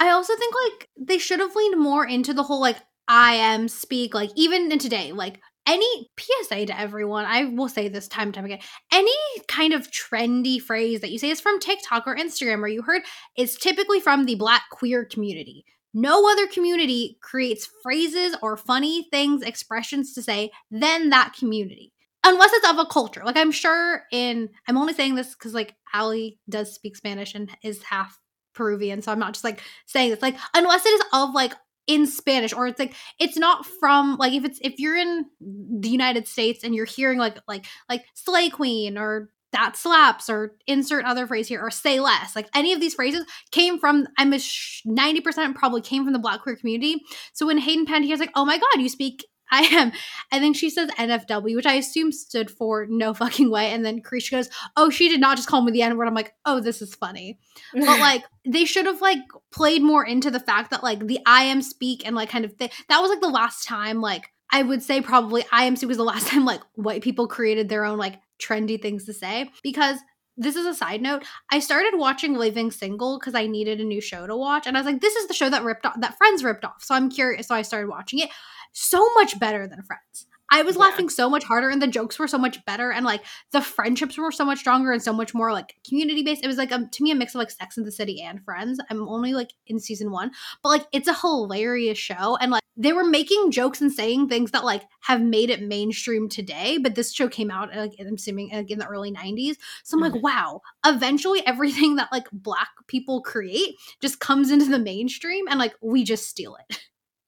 [0.00, 3.68] I also think like they should have leaned more into the whole like I am
[3.68, 8.28] speak like even in today like any PSA to everyone I will say this time
[8.28, 8.60] and time again
[8.92, 9.12] any
[9.48, 13.02] kind of trendy phrase that you say is from TikTok or Instagram or you heard
[13.36, 19.42] is typically from the black queer community no other community creates phrases or funny things
[19.42, 21.92] expressions to say than that community
[22.24, 25.74] unless it's of a culture like I'm sure in I'm only saying this cuz like
[25.94, 28.18] Ali does speak Spanish and is half
[28.58, 30.20] Peruvian, so I'm not just like saying this.
[30.20, 31.54] Like, unless it is of like
[31.88, 35.88] in Spanish, or it's like it's not from like if it's if you're in the
[35.88, 41.06] United States and you're hearing like like like slay queen or that slaps or insert
[41.06, 44.38] other phrase here or say less like any of these phrases came from i'm a
[44.38, 47.02] sh- 90% probably came from the black queer community.
[47.32, 49.92] So when hayden panettiere like oh my god you speak i am.
[50.30, 53.70] And then she says nfw which i assume stood for no fucking way.
[53.70, 56.34] And then Krisha goes oh she did not just call me the n-word i'm like
[56.44, 57.38] oh this is funny.
[57.72, 59.18] But like they should have like
[59.52, 62.54] played more into the fact that like the I am speak and like kind of
[62.54, 65.88] thing that was like the last time like I would say probably I am speak
[65.88, 69.50] was the last time like white people created their own like trendy things to say.
[69.62, 69.98] Because
[70.38, 71.24] this is a side note.
[71.50, 74.80] I started watching Living Single because I needed a new show to watch, and I
[74.80, 77.10] was like, "This is the show that ripped off that Friends ripped off." So I'm
[77.10, 77.48] curious.
[77.48, 78.30] So I started watching it.
[78.72, 80.26] So much better than Friends.
[80.50, 80.82] I was Yeah.
[80.82, 83.22] laughing so much harder and the jokes were so much better and like
[83.52, 86.42] the friendships were so much stronger and so much more like community based.
[86.44, 88.42] It was like um to me a mix of like Sex and the City and
[88.44, 88.80] Friends.
[88.90, 90.30] I'm only like in season one,
[90.62, 94.52] but like it's a hilarious show and like they were making jokes and saying things
[94.52, 96.78] that like have made it mainstream today.
[96.78, 99.56] But this show came out like I'm assuming like in the early 90s.
[99.84, 104.78] So I'm like, wow, eventually everything that like black people create just comes into the
[104.78, 106.78] mainstream and like we just steal it.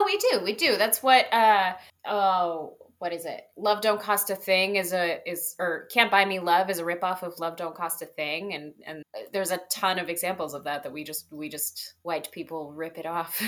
[0.03, 0.77] We do, we do.
[0.77, 1.73] That's what uh
[2.07, 3.45] oh what is it?
[3.57, 6.83] Love Don't Cost a Thing is a is or Can't Buy Me Love is a
[6.83, 9.01] ripoff of Love Don't Cost a Thing and and
[9.33, 12.99] there's a ton of examples of that that we just we just white people rip
[12.99, 13.41] it off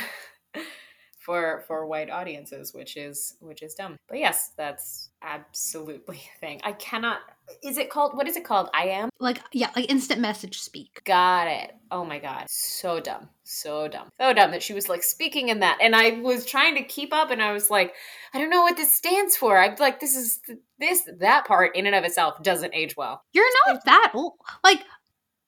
[1.20, 3.96] for for white audiences, which is which is dumb.
[4.10, 6.60] But yes, that's absolutely a thing.
[6.64, 7.20] I cannot
[7.64, 8.70] is it called what is it called?
[8.74, 9.10] I am?
[9.20, 11.02] Like yeah, like instant message speak.
[11.06, 11.72] Got it.
[11.92, 12.46] Oh my god.
[12.50, 13.30] So dumb.
[13.44, 14.10] So dumb.
[14.20, 15.78] So dumb that she was like speaking in that.
[15.82, 17.94] And I was trying to keep up and I was like,
[18.34, 19.58] I don't know what this stands for.
[19.58, 20.40] I'm like, this is
[20.80, 23.24] this that part in and of itself doesn't age well.
[23.34, 24.34] You're not that old.
[24.64, 24.82] Like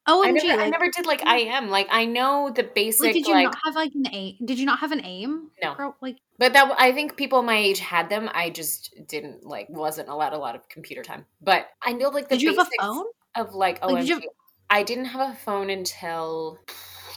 [0.08, 0.34] I OMG.
[0.44, 1.70] never, I never did like I am.
[1.70, 4.36] Like I know the basic like, did you like not have like an aim?
[4.46, 5.50] Did you not have an aim?
[5.62, 5.74] No.
[5.76, 8.30] Girl, like but that I think people my age had them.
[8.34, 11.26] I just didn't like wasn't allowed a lot of computer time.
[11.42, 13.06] But I know like the did you have a phone?
[13.36, 14.08] of like Like, did OMG.
[14.10, 14.24] you have-
[14.70, 16.60] I didn't have a phone until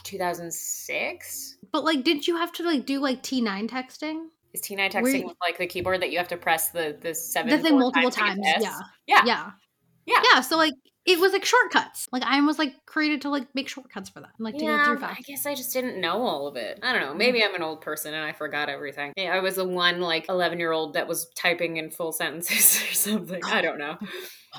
[0.03, 1.57] 2006.
[1.71, 4.25] But like did you have to like do like T9 texting?
[4.53, 7.59] Is T9 texting like the keyboard that you have to press the the seven The
[7.59, 8.39] thing multiple times.
[8.43, 8.79] Yeah.
[9.07, 9.21] Yeah.
[9.25, 9.51] Yeah.
[10.05, 10.21] Yeah.
[10.33, 10.41] Yeah.
[10.41, 10.73] So like
[11.09, 12.07] it was like shortcuts.
[12.11, 14.29] Like I was like created to like make shortcuts for that.
[14.37, 16.55] and, Like to Yeah, go through but I guess I just didn't know all of
[16.55, 16.79] it.
[16.83, 17.05] I don't Mm.
[17.07, 17.13] know.
[17.15, 19.13] Maybe I'm an old person and I forgot everything.
[19.17, 22.81] Yeah, I was the one like 11 year old that was typing in full sentences
[22.89, 23.41] or something.
[23.45, 23.97] I don't know.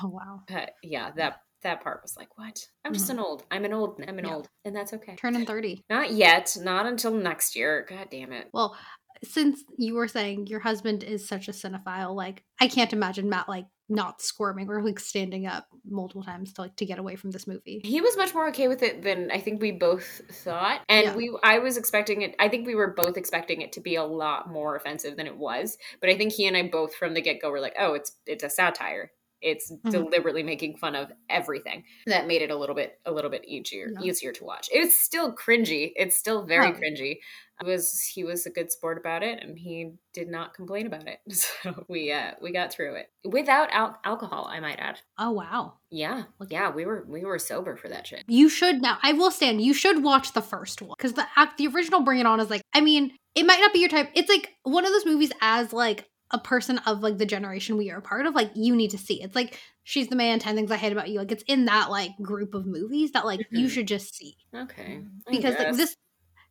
[0.03, 0.43] Oh wow.
[0.47, 2.57] But yeah, that that part was like, what?
[2.85, 3.43] I'm just an old.
[3.51, 4.01] I'm an old.
[4.07, 4.35] I'm an Yeah.
[4.35, 5.17] old, and that's okay.
[5.17, 5.85] Turning 30.
[5.91, 6.57] Not yet.
[6.61, 7.85] Not until next year.
[7.89, 8.49] God damn it.
[8.53, 8.77] Well,
[9.25, 13.49] since you were saying your husband is such a cinephile, like I can't imagine Matt
[13.49, 17.31] like not squirming or like standing up multiple times to like to get away from
[17.33, 17.81] this movie.
[17.85, 20.81] He was much more okay with it than I think we both thought.
[20.89, 21.17] And Yeah.
[21.17, 24.05] we I was expecting it I think we were both expecting it to be a
[24.05, 25.77] lot more offensive than it was.
[26.01, 28.45] But I think he and I both from the get-go were like, "Oh, it's it's
[28.45, 29.11] a satire."
[29.43, 29.91] It's Mhm.
[29.91, 31.85] deliberately making fun of everything.
[32.07, 34.03] That made it a little bit a little bit easier Yeah.
[34.07, 34.69] easier to watch.
[34.73, 35.93] It's still cringy.
[35.97, 37.19] It's still very cringy.
[37.63, 41.07] It was he was a good sport about it and he did not complain about
[41.07, 41.21] it.
[41.31, 45.01] So we uh we got through it without al- alcohol, I might add.
[45.19, 45.75] Oh wow.
[45.91, 46.25] Yeah.
[46.49, 48.25] Yeah, we were we were sober for that shit.
[48.29, 48.99] You should now.
[49.03, 49.61] I will stand.
[49.61, 52.49] You should watch the first one because the act, the original Bring It On is
[52.51, 52.63] like.
[52.73, 54.11] I mean, it might not be your type.
[54.15, 57.91] It's like one of those movies as like a person of like the generation we
[57.91, 58.35] are a part of.
[58.35, 59.23] Like you need to see.
[59.23, 61.19] It's like She's the Man, Ten Things I Hate About You.
[61.19, 63.71] Like it's in that like group of movies that like you Mhm.
[63.71, 65.03] should just see Okay.
[65.27, 65.97] I because like this.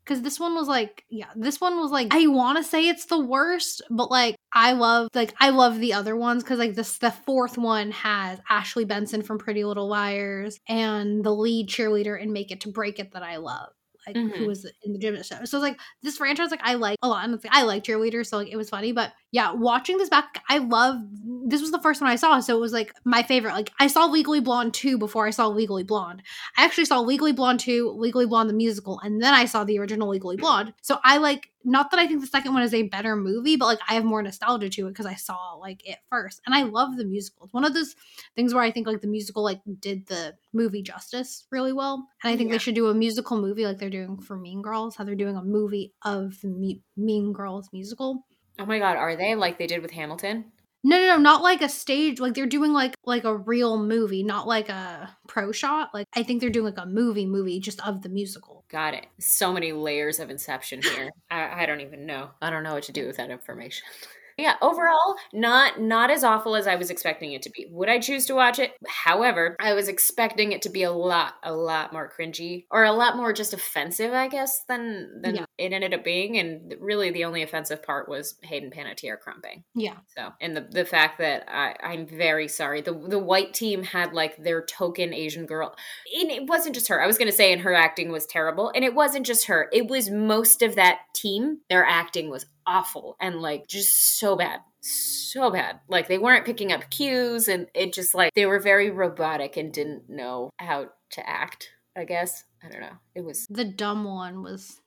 [0.05, 3.05] Because this one was like, yeah, this one was like, I want to say it's
[3.05, 6.97] the worst, but like, I love, like, I love the other ones because like this,
[6.97, 12.33] the fourth one has Ashley Benson from Pretty Little Liars and the lead cheerleader in
[12.33, 13.69] Make It or Break It that I love,
[14.07, 14.31] like, Mhm.
[14.37, 15.45] who was in the gym show.
[15.45, 17.83] So it's like this franchise, like, I like a lot, and it's like I like
[17.83, 18.91] cheerleaders, so like it was funny.
[18.93, 21.01] But yeah, watching this back, I love.
[21.45, 23.53] This was the first one I saw, so it was like my favorite.
[23.53, 26.21] Like I saw Legally Blonde two before I saw Legally Blonde.
[26.57, 29.77] I actually saw Legally Blonde 2, Legally Blonde the musical, and then I saw the
[29.79, 30.73] original Legally Blonde.
[30.81, 33.65] So I like not that I think the second one is a better movie, but
[33.65, 36.41] like I have more nostalgia to it because I saw like it first.
[36.45, 37.45] And I love the musical.
[37.45, 37.95] It's one of those
[38.35, 42.07] things where I think like the musical like did the movie justice really well.
[42.23, 42.55] And I think Yeah.
[42.55, 45.35] they should do a musical movie like they're doing for Mean Girls, how they're doing
[45.35, 48.25] a movie of the Me- Mean Girls musical.
[48.59, 50.51] Oh my god, are they like they did with Hamilton?
[50.83, 52.19] No, no, no, not like a stage.
[52.19, 55.89] Like they're doing like like a real movie, not like a pro shot.
[55.93, 58.63] Like I think they're doing like a movie movie just of the musical.
[58.69, 59.07] Got it.
[59.19, 61.09] So many layers of inception here.
[61.31, 62.29] I, I don't even know.
[62.41, 63.85] I don't know what to do with that information.
[64.37, 67.67] yeah, overall, not not as awful as I was expecting it to be.
[67.71, 68.71] Would I choose to watch it?
[68.87, 72.93] However, I was expecting it to be a lot, a lot more cringy or a
[72.93, 75.45] lot more just offensive, I guess, than than Yeah.
[75.59, 76.37] It ended up being.
[76.37, 79.63] And really, the only offensive part was Hayden Panettiere krumping.
[79.75, 79.97] Yeah.
[80.15, 82.81] So, and the the fact that I, I'm very sorry.
[82.81, 85.75] The the white team had like their token Asian girl.
[86.19, 87.01] And it wasn't just her.
[87.01, 88.71] I was gonna say, and her acting was terrible.
[88.73, 89.69] And it wasn't just her.
[89.73, 91.59] It was most of that team.
[91.69, 94.61] Their acting was awful and like just so bad.
[94.81, 95.81] So bad.
[95.89, 99.73] Like they weren't picking up cues and it just like they were very robotic and
[99.73, 102.45] didn't know how to act, I guess.
[102.63, 102.97] I don't know.
[103.15, 104.79] It was The dumb one was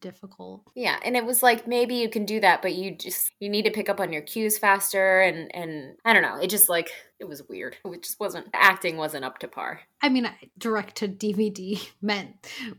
[0.00, 0.62] difficult.
[0.74, 3.64] yeah, and it was like maybe you can do that, but you just you need
[3.64, 6.36] to pick up on your cues faster, and and I don't know.
[6.36, 7.76] It just like it was weird.
[7.84, 9.80] It just wasn't the acting wasn't up to par.
[10.02, 12.34] I mean, direct to DVD meant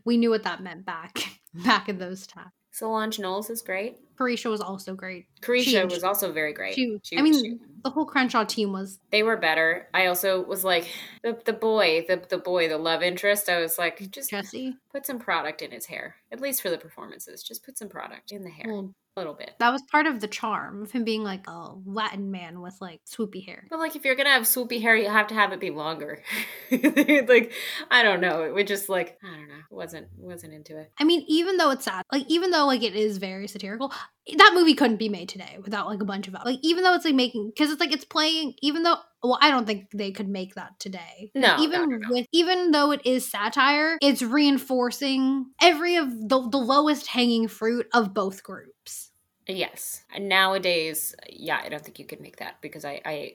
[0.06, 1.20] we knew what that meant back
[1.54, 2.52] back in those times.
[2.72, 3.98] Solange Knowles is great.
[4.18, 5.28] Carisha was also great.
[5.42, 6.76] Carisha was also very great.
[6.76, 9.00] She, she I mean, she, the whole Crenshaw team was.
[9.12, 9.88] They were better.
[9.94, 10.88] I also was like
[11.24, 13.48] the the boy, the the boy, the love interest.
[13.48, 14.76] I was like, just Jesse.
[14.92, 17.44] put some product in his hair, at least for the performances.
[17.44, 18.66] Just put some product in the hair.
[18.68, 19.52] Well, little bit.
[19.60, 23.02] That was part of the charm of him being like a Latin man with like
[23.06, 23.68] swoopy hair.
[23.70, 26.24] But like if you're gonna have swoopy hair, you have to have it be longer.
[26.72, 27.52] like
[27.92, 28.44] I don't know.
[28.44, 29.62] It would just like I don't know.
[29.70, 30.92] wasn't wasn't into it.
[30.98, 33.92] I mean, even though it's sad, like even though like it is very satirical,
[34.38, 37.06] that movie couldn't be made today without like a bunch of like even though it's
[37.06, 40.28] like making because it's like it's playing even though well i don't think they could
[40.28, 42.08] make that today no even no, no, no.
[42.10, 47.88] with even though it is satire it's reinforcing every of the, the lowest hanging fruit
[47.94, 49.09] of both groups
[49.56, 53.34] yes nowadays yeah i don't think you could make that because i i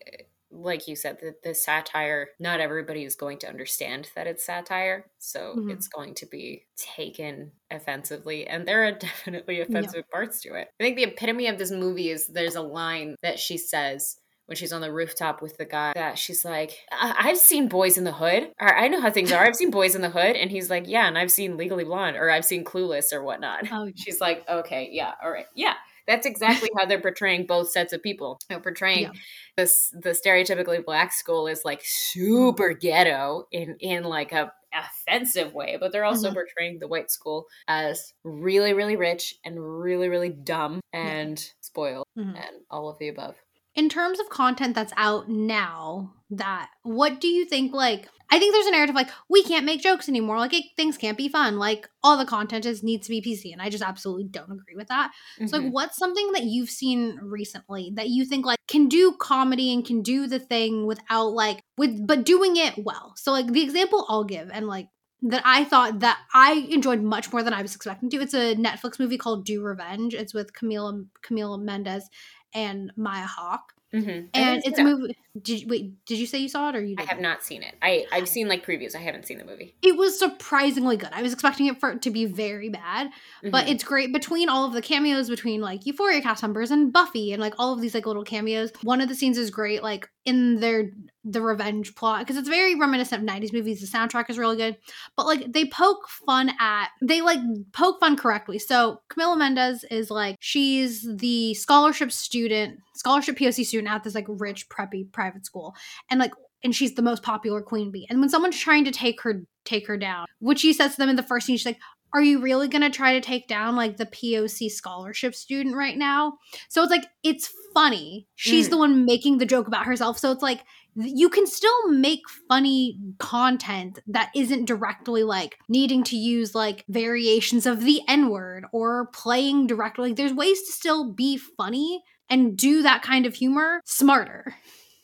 [0.54, 5.06] like you said, the, the satire, not everybody is going to understand that it's satire.
[5.18, 5.70] So mm-hmm.
[5.70, 8.46] it's going to be taken offensively.
[8.46, 10.12] And there are definitely offensive yeah.
[10.12, 10.68] parts to it.
[10.80, 14.56] I think the epitome of this movie is there's a line that she says when
[14.56, 18.12] she's on the rooftop with the guy that she's like i've seen boys in the
[18.12, 20.68] hood or i know how things are i've seen boys in the hood and he's
[20.68, 23.90] like yeah and i've seen legally blonde or i've seen clueless or whatnot oh.
[23.94, 25.72] she's like okay yeah all right yeah
[26.07, 28.38] that's exactly how they're portraying both sets of people.
[28.48, 29.12] They're portraying yeah.
[29.57, 35.76] this the stereotypically black school is like super ghetto in in like a offensive way,
[35.78, 36.34] but they're also mm-hmm.
[36.34, 42.36] portraying the white school as really, really rich and really, really dumb and spoiled mm-hmm.
[42.36, 43.36] and all of the above.
[43.74, 48.52] In terms of content that's out now, that what do you think like I think
[48.52, 50.38] there's a narrative like we can't make jokes anymore.
[50.38, 51.58] Like it, things can't be fun.
[51.58, 54.74] Like all the content is needs to be PC, and I just absolutely don't agree
[54.76, 55.12] with that.
[55.36, 55.46] Mm-hmm.
[55.46, 55.72] So like, mm-hmm.
[55.72, 60.02] what's something that you've seen recently that you think like can do comedy and can
[60.02, 63.12] do the thing without like with but doing it well?
[63.16, 64.88] So like the example I'll give and like
[65.22, 68.20] that I thought that I enjoyed much more than I was expecting to.
[68.20, 70.12] It's a Netflix movie called Do Revenge.
[70.12, 72.08] It's with Camila Camila Mendes
[72.55, 73.74] and Maya Hawke.
[73.94, 74.26] Mm-hmm.
[74.34, 75.16] And it's a movie.
[75.40, 76.05] Did you, wait?
[76.05, 76.96] Did you say you saw it or you?
[76.96, 77.09] Didn't?
[77.09, 77.76] I have not seen it.
[77.80, 78.96] I I've seen like previews.
[78.96, 79.76] I haven't seen the movie.
[79.82, 81.11] It was surprisingly good.
[81.12, 83.50] I was expecting it for it to be very bad, mm-hmm.
[83.50, 87.32] but it's great between all of the cameos between like Euphoria cast members and Buffy
[87.32, 88.72] and like all of these like little cameos.
[88.82, 90.90] One of the scenes is great, like in their
[91.24, 94.76] the revenge plot because it's very reminiscent of 90s movies the soundtrack is really good
[95.16, 97.38] but like they poke fun at they like
[97.72, 103.90] poke fun correctly so camila mendes is like she's the scholarship student scholarship poc student
[103.90, 105.74] at this like rich preppy private school
[106.10, 109.20] and like and she's the most popular queen bee and when someone's trying to take
[109.22, 111.80] her take her down which she says to them in the first scene she's like
[112.14, 115.98] are you really going to try to take down like the POC scholarship student right
[115.98, 116.38] now?
[116.68, 118.28] So it's like, it's funny.
[118.36, 118.70] She's mm.
[118.70, 120.16] the one making the joke about herself.
[120.16, 120.60] So it's like,
[120.97, 127.66] you can still make funny content that isn't directly like needing to use like variations
[127.66, 130.12] of the N word or playing directly.
[130.12, 134.55] There's ways to still be funny and do that kind of humor smarter.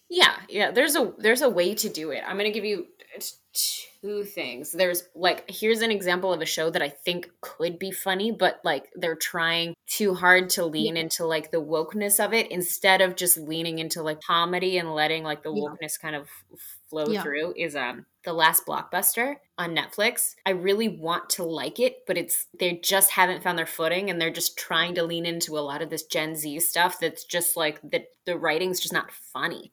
[0.08, 0.70] Yeah, yeah.
[0.72, 2.22] There's a there's a way to do it.
[2.26, 2.86] I'm gonna give you
[3.52, 4.72] two things.
[4.72, 8.60] There's like here's an example of a show that I think could be funny, but
[8.64, 11.02] like they're trying too hard to lean yeah.
[11.02, 15.24] into like the wokeness of it instead of just leaning into like comedy and letting
[15.24, 16.02] like the wokeness yeah.
[16.02, 16.28] kind of
[16.88, 17.22] flow yeah.
[17.22, 20.34] through is um the last blockbuster on Netflix.
[20.44, 24.20] I really want to like it, but it's they just haven't found their footing and
[24.20, 27.56] they're just trying to lean into a lot of this Gen Z stuff that's just
[27.56, 29.72] like the the writing's just not funny.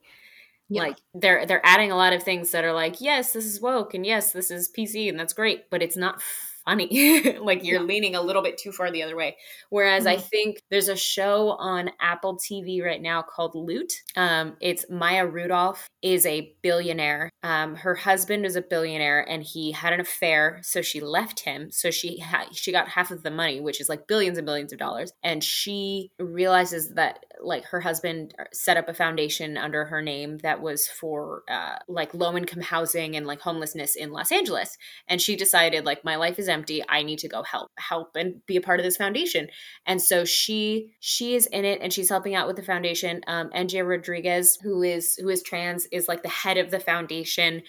[0.68, 0.82] Yeah.
[0.82, 3.94] Like they're they're adding a lot of things that are like, yes, this is woke
[3.94, 6.20] and yes, this is PC and that's great, but it's not
[6.68, 7.38] funny.
[7.40, 7.86] like you're yeah.
[7.86, 9.36] leaning a little bit too far the other way.
[9.70, 10.18] Whereas mm-hmm.
[10.18, 13.92] I think there's a show on Apple TV right now called Loot.
[14.16, 17.30] Um, it's Maya Rudolph is a billionaire.
[17.42, 21.70] Um, her husband is a billionaire and he had an affair, so she left him.
[21.70, 24.72] So she ha- she got half of the money, which is like billions and billions
[24.72, 25.12] of dollars.
[25.22, 30.60] And she realizes that like her husband set up a foundation under her name that
[30.60, 34.76] was for uh, like low income housing and like homelessness in Los Angeles.
[35.08, 36.82] And she decided like my life is empty.
[36.88, 39.48] I need to go help help and be a part of this foundation.
[39.86, 43.22] And so she she is in it and she's helping out with the foundation.
[43.26, 47.62] Um, MJ Rodriguez, who is who is trans, is like the head of the foundation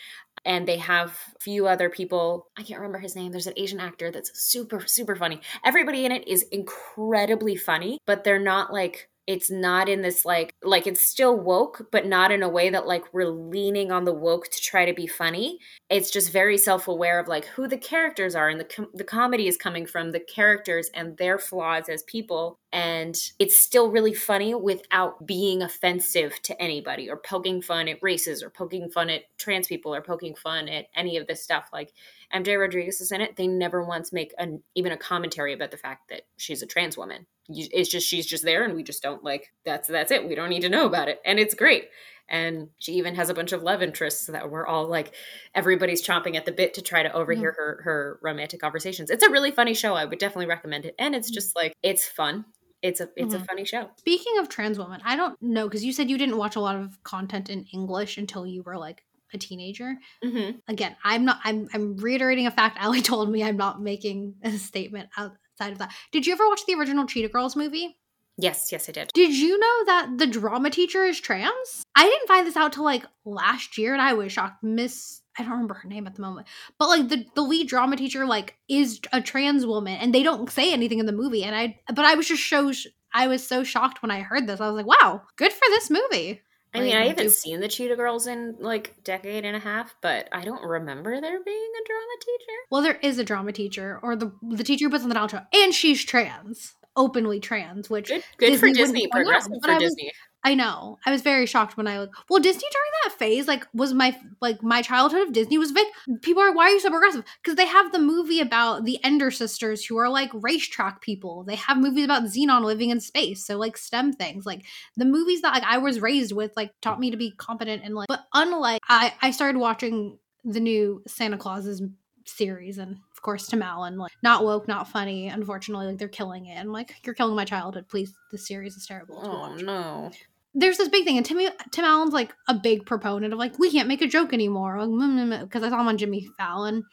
[0.45, 2.47] and they have a few other people.
[2.57, 3.31] I can't remember his name.
[3.31, 5.41] There's an Asian actor that's super, super funny.
[5.65, 10.55] Everybody in it is incredibly funny, but they're not like it's not in this like
[10.63, 14.11] like it's still woke but not in a way that like we're leaning on the
[14.11, 15.59] woke to try to be funny.
[15.87, 19.47] It's just very self-aware of like who the characters are and the com- the comedy
[19.47, 24.55] is coming from the characters and their flaws as people and it's still really funny
[24.55, 29.67] without being offensive to anybody or poking fun at races or poking fun at trans
[29.67, 31.93] people or poking fun at any of this stuff like
[32.33, 35.77] MJ Rodriguez is in it, they never once make an, even a commentary about the
[35.77, 37.25] fact that she's a trans woman.
[37.49, 40.27] It's just she's just there, and we just don't like that's that's it.
[40.27, 41.89] We don't need to know about it, and it's great.
[42.31, 45.15] And she even has a bunch of love interests that we're all like,
[45.55, 49.09] everybody's chomping at the bit to try to overhear her her romantic conversations.
[49.09, 49.95] It's a really funny show.
[49.95, 51.33] I would definitely recommend it, and it's mm.
[51.33, 52.45] just like it's fun
[52.81, 53.43] it's a it's mm-hmm.
[53.43, 53.89] a funny show.
[53.97, 56.75] Speaking of trans women, I don't know because you said you didn't watch a lot
[56.75, 59.03] of content in English until you were like
[59.33, 59.95] a teenager.
[60.23, 60.57] Mm-hmm.
[60.67, 61.39] Again, I'm not.
[61.43, 63.43] I'm I'm reiterating a fact Ali told me.
[63.43, 65.93] I'm not making a statement outside of that.
[66.11, 67.97] Did you ever watch the original Cheetah Girls movie?
[68.41, 69.11] Yes, yes, I did.
[69.13, 71.83] Did you know that the drama teacher is trans?
[71.93, 74.63] I didn't find this out till like last year, and I was shocked.
[74.63, 77.97] Miss, I don't remember her name at the moment, but like the the lead drama
[77.97, 81.43] teacher like is a trans woman, and they don't say anything in the movie.
[81.43, 82.71] And I, but I was just so
[83.13, 84.61] I was so shocked when I heard this.
[84.61, 86.41] I was like, wow, good for this movie.
[86.73, 89.95] I mean, I haven't do- seen the Cheetah Girls in like decade and a half,
[90.01, 92.57] but I don't remember there being a drama teacher.
[92.69, 95.73] Well, there is a drama teacher, or the the teacher puts on the outro, and
[95.73, 100.11] she's trans, openly trans, which good, good Disney for Disney, progressive for Disney.
[100.43, 100.97] I know.
[101.05, 102.09] I was very shocked when I like.
[102.29, 105.87] Well, Disney during that phase, like, was my like my childhood of Disney was big.
[106.21, 107.25] People are why are you so progressive?
[107.43, 111.43] Because they have the movie about the Ender sisters who are like racetrack people.
[111.43, 114.45] They have movies about Zenon living in space, so like STEM things.
[114.45, 114.65] Like
[114.95, 117.93] the movies that like I was raised with, like taught me to be competent and
[117.93, 118.07] like.
[118.07, 121.81] But unlike I, I started watching the new Santa Clauses
[122.25, 126.45] series and of course Tim Allen like not woke not funny unfortunately like they're killing
[126.45, 130.09] it and like you're killing my childhood please this series is terrible oh no
[130.55, 131.39] there's this big thing, and Tim
[131.71, 134.89] Tim Allen's like a big proponent of like we can't make a joke anymore, because
[134.89, 136.83] mm, mm, mm, I saw him on Jimmy Fallon,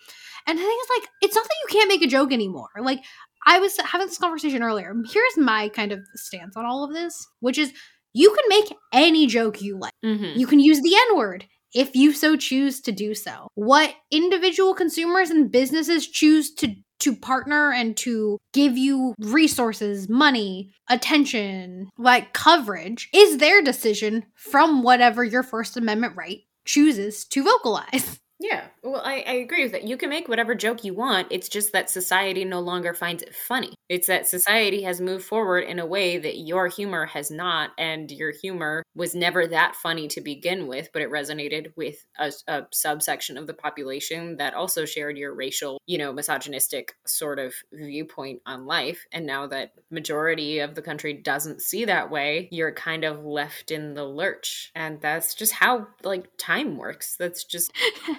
[0.47, 2.69] and the thing is like it's not that you can't make a joke anymore.
[2.79, 3.03] Like
[3.47, 4.95] I was having this conversation earlier.
[5.11, 7.73] Here's my kind of stance on all of this, which is
[8.13, 9.95] you can make any joke you like.
[10.05, 10.39] Mm-hmm.
[10.39, 11.47] You can use the N word
[11.77, 13.49] if you so choose to do so.
[13.55, 20.71] What individual consumers and businesses choose to to partner and to give you resources, money,
[20.89, 28.19] attention, like coverage, is their decision from whatever your First Amendment right chooses to vocalize.
[28.39, 29.87] Yeah, well, I, I agree with that.
[29.87, 31.27] You can make whatever joke you want.
[31.31, 33.75] It's just that society no longer finds it funny.
[33.89, 38.11] It's that society has moved forward in a way that your humor has not, and
[38.11, 42.67] your humor was never that funny to begin with, but it resonated with a, a
[42.73, 48.41] subsection of the population that also shared your racial, you know, misogynistic sort of viewpoint
[48.47, 49.05] on life.
[49.13, 53.71] And now that majority of the country doesn't see that way, you're kind of left
[53.71, 54.71] in the lurch.
[54.75, 57.17] And that's just how like time works.
[57.17, 57.73] That's just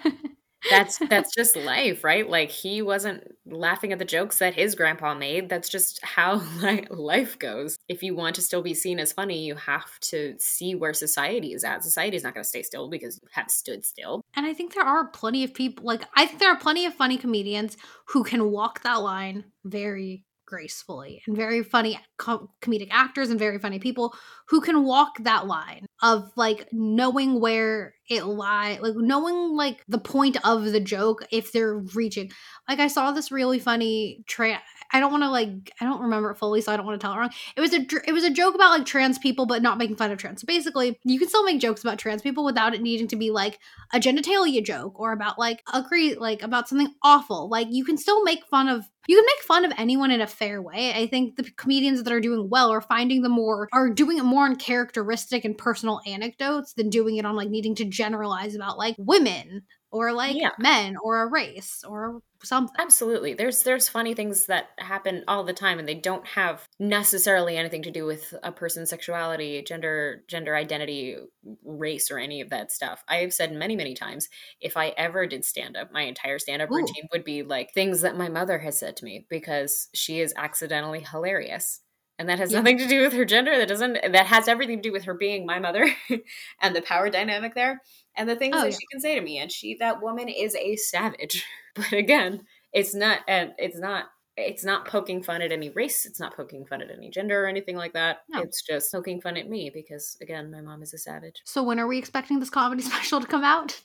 [0.70, 2.30] that's that's just life right?
[2.30, 5.50] Like he wasn't laughing at the jokes that his grandpa made.
[5.50, 6.42] That's just how
[6.90, 7.78] life goes.
[7.88, 11.54] If you want to still be seen as funny you have to see where society
[11.54, 11.84] is at.
[11.84, 14.22] Society is not going to stay still because you have stood still.
[14.36, 16.94] And i think there are plenty of people like i think there are plenty of
[16.94, 17.78] funny comedians
[18.08, 23.60] who can walk that line very gracefully and very funny com- comedic actors and very
[23.60, 24.16] funny people
[24.48, 30.00] who can walk that line of like knowing where it lies like knowing like the
[30.00, 32.32] point of the joke if they're reaching.
[32.68, 36.32] Like i saw this really funny tra- I don't want to like I don't remember
[36.32, 37.32] it fully, so I don't want to tell it wrong.
[37.56, 40.12] It was a it was a joke about like trans people, but not making fun
[40.12, 40.42] of trans.
[40.42, 43.32] So basically, you can still make jokes about trans people without it needing to be
[43.32, 43.60] like
[43.94, 47.50] a genitalia joke or about like agree like about something awful.
[47.50, 50.28] Like you can still make fun of you can make fun of anyone in a
[50.28, 50.94] fair way.
[50.94, 54.24] I think the comedians that are doing well are finding the more are doing it
[54.24, 58.78] more on characteristic and personal anecdotes than doing it on like needing to generalize about
[58.78, 60.52] like women or like yeah.
[60.60, 62.76] men or a race or something.
[62.78, 63.34] Absolutely.
[63.34, 67.84] There's there's funny things that happen all the time and they don't have necessarily anything
[67.84, 71.18] to do with a person's sexuality, gender, gender identity,
[71.64, 73.04] race or any of that stuff.
[73.08, 74.28] I have said many, many times
[74.60, 78.02] if I ever did stand up, my entire stand up routine would be like things
[78.02, 81.82] that my mother has said to me because she is accidentally hilarious
[82.20, 82.60] and that has yeah.
[82.60, 85.14] nothing to do with her gender that doesn't that has everything to do with her
[85.14, 85.90] being my mother
[86.62, 87.82] and the power dynamic there
[88.16, 88.78] and the things oh, that yeah.
[88.78, 91.46] she can say to me and she that woman is a savage
[91.76, 96.20] but again it's not and it's not it's not poking fun at any race it's
[96.20, 98.42] not poking fun at any gender or anything like that no.
[98.42, 101.80] it's just poking fun at me because again my mom is a savage so when
[101.80, 103.82] are we expecting this comedy special to come out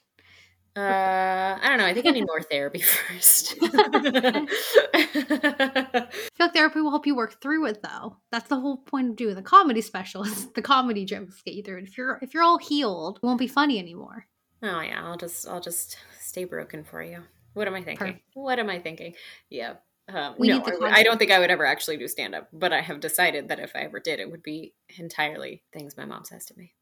[0.75, 1.85] uh, I don't know.
[1.85, 3.57] I think I need more therapy first.
[3.63, 4.47] I
[6.35, 8.17] feel like therapy will help you work through it though.
[8.31, 11.63] That's the whole point of doing the comedy special is the comedy jokes get you
[11.63, 11.89] through it.
[11.89, 14.27] If you're if you're all healed, it won't be funny anymore.
[14.63, 17.23] Oh yeah, I'll just I'll just stay broken for you.
[17.53, 18.07] What am I thinking?
[18.07, 18.25] Perfect.
[18.33, 19.15] What am I thinking?
[19.51, 19.75] Yeah.
[20.09, 22.73] Um, we no, I, I don't think I would ever actually do stand up, but
[22.73, 26.25] I have decided that if I ever did, it would be entirely things my mom
[26.25, 26.73] says to me.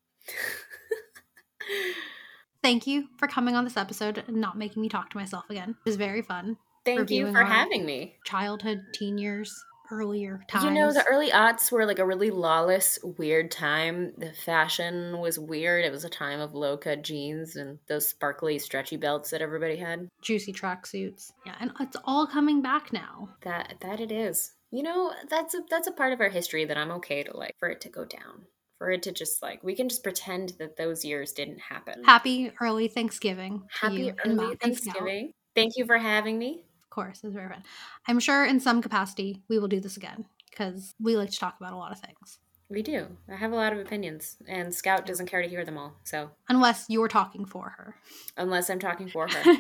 [2.63, 5.71] Thank you for coming on this episode and not making me talk to myself again.
[5.71, 6.57] It was very fun.
[6.85, 8.17] Thank you for having me.
[8.25, 9.53] Childhood, teen years,
[9.91, 10.65] earlier times.
[10.65, 14.13] You know, the early aughts were like a really lawless, weird time.
[14.17, 15.85] The fashion was weird.
[15.85, 19.77] It was a time of low cut jeans and those sparkly, stretchy belts that everybody
[19.77, 20.09] had.
[20.23, 21.33] Juicy tracksuits.
[21.45, 23.31] Yeah, and it's all coming back now.
[23.43, 24.53] That that it is.
[24.71, 27.57] You know, that's a that's a part of our history that I'm okay to like
[27.59, 28.47] for it to go down.
[28.81, 32.03] For it to just like we can just pretend that those years didn't happen.
[32.03, 33.65] Happy early Thanksgiving.
[33.71, 35.35] Happy early Thanksgiving.
[35.55, 37.63] Thank you for having me Of course, it's very fun.
[38.09, 41.57] I'm sure in some capacity we will do this again because we like to talk
[41.61, 42.39] about a lot of things.
[42.71, 43.09] We do.
[43.31, 45.93] I have a lot of opinions, and Scout doesn't care to hear them all.
[46.05, 47.97] So unless you're talking for her,
[48.39, 49.57] unless I'm talking for her,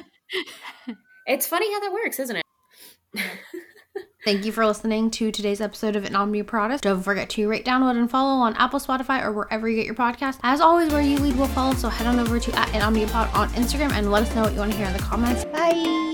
[1.26, 2.44] it's funny how that works, isn't it?
[4.22, 6.82] Thank you for listening to today's episode of Omnia Paratus.
[6.82, 9.94] Don't forget to rate, download, and follow on Apple, Spotify, or wherever you get your
[9.94, 10.38] podcast.
[10.42, 11.72] As always, where you lead will follow.
[11.72, 14.52] So head on over to at Omnia Pod on Instagram and let us know what
[14.52, 15.46] you want to hear in the comments.
[15.46, 16.09] Bye.